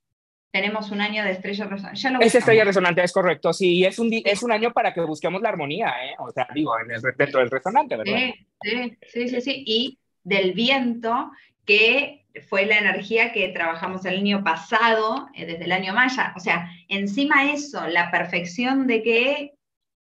[0.57, 2.27] tenemos un año de estrella resonante.
[2.27, 5.51] es estrella resonante, es correcto, sí, es un, es un año para que busquemos la
[5.51, 6.15] armonía, ¿eh?
[6.19, 8.33] o sea, digo, en el, dentro del resonante, ¿verdad?
[8.63, 11.31] Sí, sí, sí, sí, y del viento,
[11.67, 16.41] que fue la energía que trabajamos el año pasado, eh, desde el año maya, o
[16.41, 19.53] sea, encima eso, la perfección de que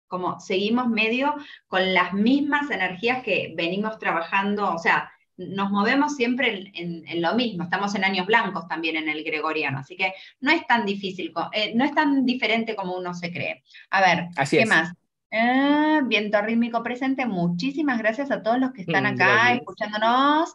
[0.07, 1.33] como seguimos medio
[1.67, 7.63] con las mismas energías que venimos trabajando, o sea, nos movemos siempre en, lo mismo,
[7.63, 11.73] estamos en años blancos también en el gregoriano, así que no es tan difícil, eh,
[11.75, 13.63] no es tan diferente como uno se cree.
[13.89, 14.93] A ver, ¿qué más?
[15.31, 20.53] Eh, viento rítmico presente, muchísimas gracias a todos los que están mm, acá escuchándonos.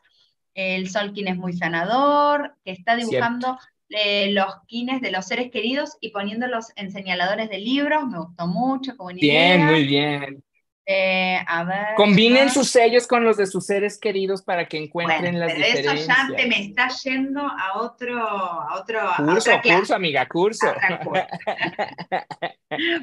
[0.56, 3.58] El sol quien es muy sanador, que está dibujando
[3.90, 8.46] eh, los quines de los seres queridos y poniéndolos en señaladores de libros, me gustó
[8.46, 8.96] mucho.
[8.96, 10.42] Como bien, muy bien.
[10.88, 15.40] Eh, a ver, Combinen sus sellos con los de sus seres queridos para que encuentren
[15.40, 20.28] las pero Eso ya te me está yendo a otro, a otro curso, curso, amiga,
[20.28, 20.68] curso.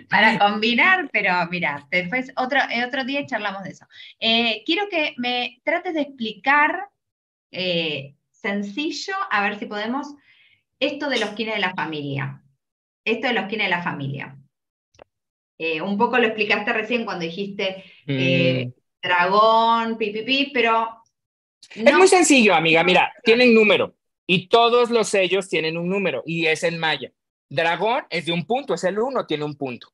[0.10, 3.86] para combinar, pero mira, después otro, eh, otro día charlamos de eso.
[4.18, 6.88] Eh, quiero que me trates de explicar
[8.32, 10.08] sencillo, a ver si podemos,
[10.80, 12.44] esto de los kines de la familia.
[13.06, 14.38] Esto de los kines de la familia.
[15.58, 18.72] Eh, un poco lo explicaste recién cuando dijiste eh, mm.
[19.02, 21.04] dragón, pipipi, pero...
[21.74, 22.84] Es muy sencillo, amiga.
[22.84, 23.96] Mira, tienen número
[24.28, 27.12] y todos los sellos tienen un número y es en maya.
[27.50, 29.88] Dragón es de un punto, es el uno, tiene un punto.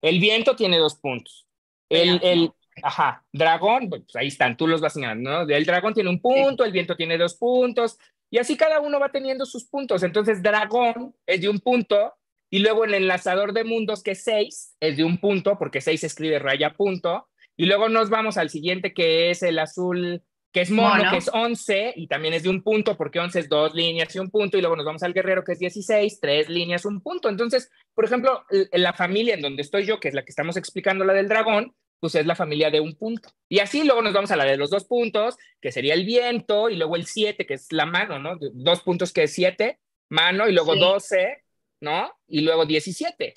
[0.00, 1.46] El viento tiene dos puntos.
[1.88, 2.52] El, el,
[2.82, 5.40] ajá, dragón, pues ahí están, tú los vas señalando, ¿no?
[5.42, 7.98] El dragón tiene un punto, el viento tiene dos puntos,
[8.30, 10.02] y así cada uno va teniendo sus puntos.
[10.02, 12.14] Entonces, dragón es de un punto,
[12.50, 16.00] y luego el enlazador de mundos, que es 6, es de un punto, porque 6
[16.00, 17.28] se escribe raya punto.
[17.56, 20.22] Y luego nos vamos al siguiente, que es el azul,
[20.52, 23.48] que es mono, que es 11, y también es de un punto, porque 11 es
[23.48, 24.58] dos líneas y un punto.
[24.58, 27.28] Y luego nos vamos al guerrero, que es 16, tres líneas, un punto.
[27.28, 31.04] Entonces, por ejemplo, la familia en donde estoy yo, que es la que estamos explicando,
[31.04, 33.30] la del dragón, pues es la familia de un punto.
[33.48, 36.70] Y así luego nos vamos a la de los dos puntos, que sería el viento,
[36.70, 38.38] y luego el 7, que es la mano, ¿no?
[38.40, 39.78] Dos puntos que es 7,
[40.08, 41.44] mano, y luego 12,
[41.80, 42.10] ¿no?
[42.26, 43.34] Y luego 17.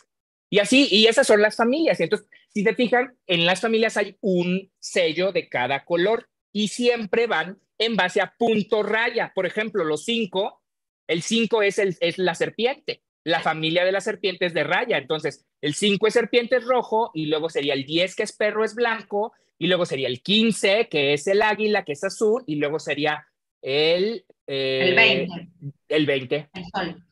[0.50, 2.00] Y así, y esas son las familias.
[2.00, 7.28] Entonces, si te fijan, en las familias hay un sello de cada color y siempre
[7.28, 9.32] van en base a punto raya.
[9.34, 10.62] Por ejemplo, los cinco,
[11.08, 13.04] el cinco es, el, es la serpiente.
[13.24, 14.98] La familia de las serpientes de raya.
[14.98, 18.76] Entonces, el 5 es serpiente rojo y luego sería el 10 que es perro es
[18.76, 22.80] blanco y luego sería el 15 que es el águila que es azul y luego
[22.80, 23.26] sería
[23.62, 24.26] el...
[24.46, 25.34] el 20.
[25.34, 25.48] Eh,
[25.90, 26.50] el 20.
[26.54, 27.04] El sol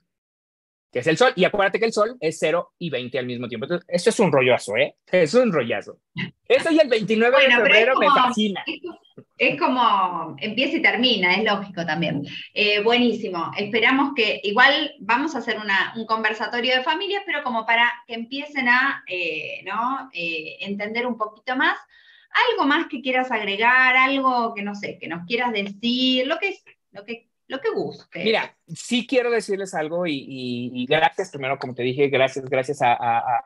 [0.92, 1.32] que es el sol.
[1.36, 3.66] Y acuérdate que el sol es 0 y 20 al mismo tiempo.
[3.66, 4.96] Entonces, esto es un rollazo, ¿eh?
[5.12, 6.00] Es un rollazo.
[6.48, 8.64] Eso y el 29 de febrero me fascina.
[9.38, 12.24] Es, como empieza y termina, es lógico también.
[12.54, 13.52] Eh, buenísimo.
[13.58, 18.14] Esperamos que igual vamos a hacer una, un conversatorio de familias, pero como para que
[18.14, 20.10] empiecen a eh, ¿no?
[20.14, 21.78] Eh, entender un poquito más.
[22.50, 26.50] Algo más que quieras agregar, algo que no sé, que nos quieras decir, lo que
[26.50, 28.24] es, lo que lo que guste.
[28.24, 33.44] Mira, sí quiero decirles algo y, gracias primero, como te dije, gracias, gracias a, a,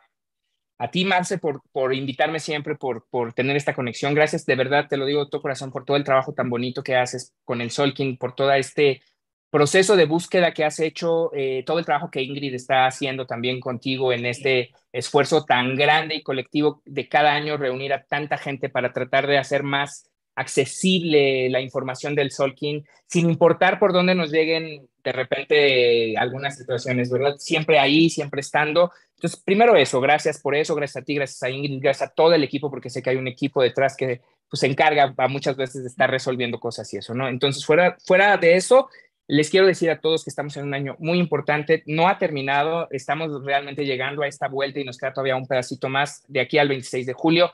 [0.78, 4.14] a, ti, Marce, por, por invitarme siempre, por, por tener esta conexión.
[4.14, 6.84] Gracias, de verdad, te lo digo de todo corazón, por todo el trabajo tan bonito
[6.84, 9.02] que haces con el Solkin, por todo este
[9.50, 13.60] proceso de búsqueda que has hecho, eh, todo el trabajo que Ingrid está haciendo también
[13.60, 18.70] contigo en este esfuerzo tan grande y colectivo de cada año reunir a tanta gente
[18.70, 24.32] para tratar de hacer más accesible la información del Solkin, sin importar por dónde nos
[24.32, 27.36] lleguen de repente algunas situaciones, ¿verdad?
[27.38, 28.92] Siempre ahí, siempre estando.
[29.16, 32.34] Entonces, primero eso, gracias por eso, gracias a ti, gracias a Ingrid, gracias a todo
[32.34, 35.56] el equipo, porque sé que hay un equipo detrás que pues, se encarga a muchas
[35.56, 37.28] veces de estar resolviendo cosas y eso, ¿no?
[37.28, 38.90] Entonces, fuera, fuera de eso,
[39.28, 42.88] les quiero decir a todos que estamos en un año muy importante, no ha terminado,
[42.92, 46.58] estamos realmente llegando a esta vuelta y nos queda todavía un pedacito más de aquí
[46.58, 47.52] al 26 de julio.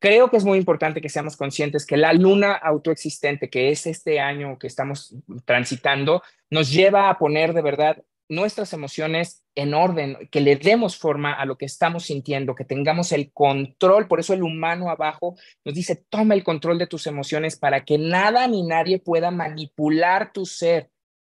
[0.00, 4.18] Creo que es muy importante que seamos conscientes que la luna autoexistente, que es este
[4.18, 10.40] año que estamos transitando, nos lleva a poner de verdad nuestras emociones en orden, que
[10.40, 14.08] le demos forma a lo que estamos sintiendo, que tengamos el control.
[14.08, 17.98] Por eso el humano abajo nos dice, toma el control de tus emociones para que
[17.98, 20.90] nada ni nadie pueda manipular tu ser.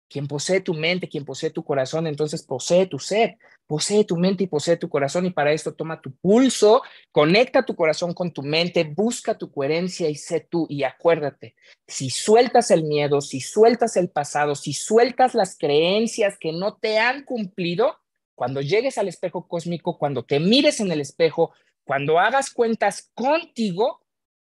[0.09, 3.36] Quien posee tu mente, quien posee tu corazón, entonces posee tu ser,
[3.66, 5.26] posee tu mente y posee tu corazón.
[5.26, 6.82] Y para esto toma tu pulso,
[7.12, 10.66] conecta tu corazón con tu mente, busca tu coherencia y sé tú.
[10.70, 11.54] Y acuérdate,
[11.86, 16.98] si sueltas el miedo, si sueltas el pasado, si sueltas las creencias que no te
[16.98, 17.98] han cumplido,
[18.34, 21.52] cuando llegues al espejo cósmico, cuando te mires en el espejo,
[21.84, 24.00] cuando hagas cuentas contigo,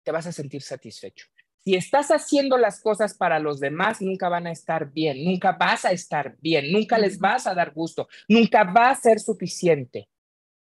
[0.04, 1.28] te vas a sentir satisfecho.
[1.68, 5.84] Si estás haciendo las cosas para los demás, nunca van a estar bien, nunca vas
[5.84, 10.08] a estar bien, nunca les vas a dar gusto, nunca va a ser suficiente.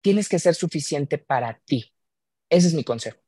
[0.00, 1.92] Tienes que ser suficiente para ti.
[2.48, 3.18] Ese es mi consejo.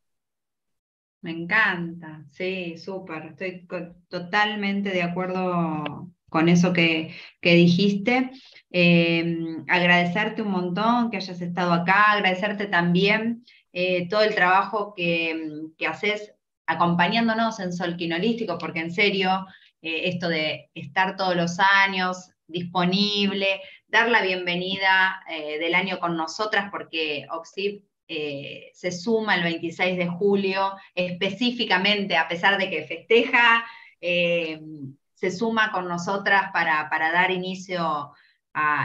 [1.23, 3.31] Me encanta, sí, súper.
[3.31, 3.67] Estoy
[4.07, 7.13] totalmente de acuerdo con eso que,
[7.43, 8.31] dijiste.
[8.71, 15.73] Em, agradecerte un montón que hayas estado acá, agradecerte también eh, todo el trabajo que,
[15.77, 16.34] que haces
[16.67, 19.47] acompañándonos en Solquinolístico, porque en serio,
[19.83, 26.17] eh, esto de estar todos los años disponible, dar la bienvenida eh, del año con
[26.17, 32.85] nosotras, porque Oxip eh, se suma el 26 de julio, específicamente, a pesar de que
[32.85, 33.65] festeja,
[34.01, 38.13] se suma con nosotras para, para dar inicio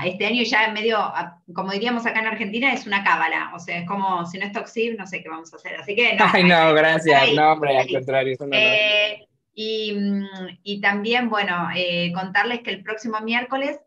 [0.03, 0.97] este año ya en medio,
[1.53, 3.51] como diríamos acá en Argentina, es una cábala.
[3.53, 5.75] O sea, es como si no es Toxib, no sé qué vamos a hacer.
[5.75, 6.25] Así que no.
[6.31, 7.33] Ay, no, gracias.
[7.33, 8.35] no, hombre, al contrario.
[8.51, 9.95] Eh, y,
[10.63, 13.79] y, también, bueno, eh, contarles que el próximo miércoles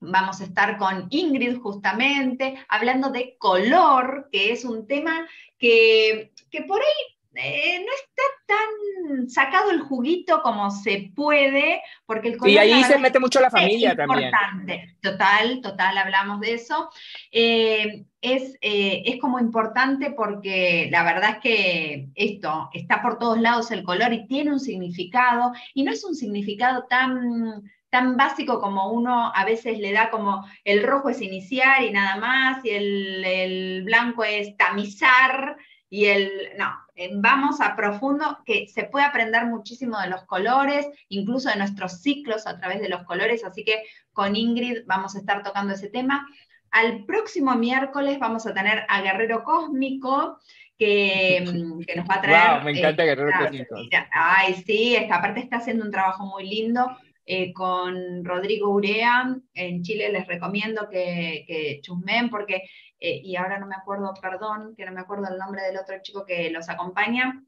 [0.00, 5.26] vamos a estar con Ingrid justamente, hablando de color, que es un tema
[5.58, 12.28] que, que por ahí eh, no está tan sacado el juguito como se puede, porque
[12.28, 12.52] el color...
[12.52, 14.96] Y ahí se mete mucho la familia es importante.
[15.00, 16.90] Total, total, hablamos de eso.
[17.30, 23.40] Eh, es, eh, es como importante porque la verdad es que esto está por todos
[23.40, 28.60] lados el color y tiene un significado, y no es un significado tan tan básico
[28.60, 32.70] como uno a veces le da como el rojo es iniciar y nada más, y
[32.70, 35.56] el, el blanco es tamizar,
[35.90, 36.70] y el, no,
[37.14, 42.46] vamos a profundo, que se puede aprender muchísimo de los colores, incluso de nuestros ciclos
[42.46, 43.82] a través de los colores, así que
[44.12, 46.26] con Ingrid vamos a estar tocando ese tema.
[46.70, 50.38] Al próximo miércoles vamos a tener a Guerrero Cósmico,
[50.76, 52.38] que, mm, que nos va a traer...
[52.56, 53.76] Wow, me encanta Guerrero Cósmico.
[54.12, 56.86] ay, sí, esta aparte está haciendo un trabajo muy lindo.
[57.30, 59.36] Eh, con Rodrigo Urea.
[59.52, 62.62] En Chile les recomiendo que, que chusmen porque
[62.98, 65.96] eh, y ahora no me acuerdo, perdón, que no me acuerdo el nombre del otro
[66.00, 67.44] chico que los acompaña.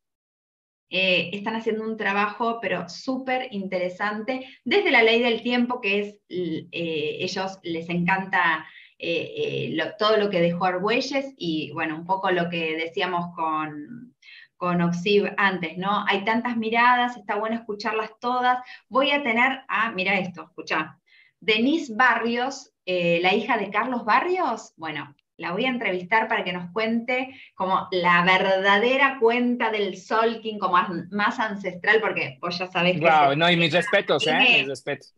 [0.91, 6.19] Eh, están haciendo un trabajo, pero súper interesante, desde la ley del tiempo, que es,
[6.29, 8.67] ellos les encanta
[9.99, 14.15] todo lo que dejó Argüelles y, bueno, un poco lo que decíamos con,
[14.61, 16.05] con Oxib antes, ¿no?
[16.07, 18.59] Hay tantas miradas, está bueno escucharlas todas.
[18.91, 20.99] Voy a tener, ah, mira esto, escucha.
[21.41, 26.71] Denise Barrios, la hija de Carlos Barrios, bueno, la voy a entrevistar para que nos
[26.73, 30.77] cuente como la verdadera cuenta del Solking, como
[31.11, 33.07] más ancestral, porque vos ya sabés que...
[33.07, 34.59] Wow, no, y mis respetos, ¿eh?
[34.59, 35.15] mis respetos.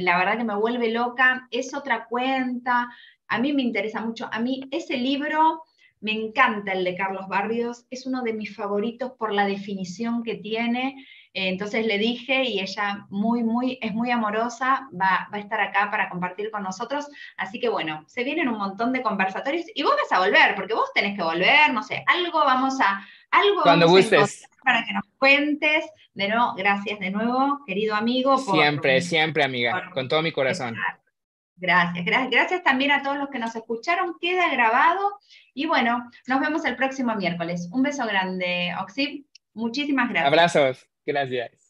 [0.00, 2.88] la verdad que me vuelve loca, es otra cuenta,
[3.28, 5.62] a mí me interesa mucho, a mí ese libro...
[6.00, 10.36] Me encanta el de Carlos Barrios, es uno de mis favoritos por la definición que
[10.36, 10.96] tiene
[11.38, 16.08] entonces le dije y ella muy, muy, es muy amorosa, va, a estar acá para
[16.08, 17.08] compartir con nosotros.
[17.36, 20.72] Así que bueno, se vienen un montón de conversatorios y vos vas a volver, porque
[20.72, 24.48] vos tenés que volver, no sé, algo vamos a, algo Cuando gustes.
[24.64, 25.84] para que nos cuentes.
[26.14, 28.38] De nuevo, gracias de nuevo, querido amigo.
[28.38, 30.74] siempre, siempre, amiga, con todo mi corazón.
[31.56, 35.18] Gracias, gracias, gracias también a todos los que nos escucharon, queda grabado
[35.54, 37.68] y bueno, nos vemos el próximo miércoles.
[37.72, 40.26] Un beso grande, Oxib, muchísimas gracias.
[40.26, 40.88] Abrazos.
[41.06, 41.65] Gracias.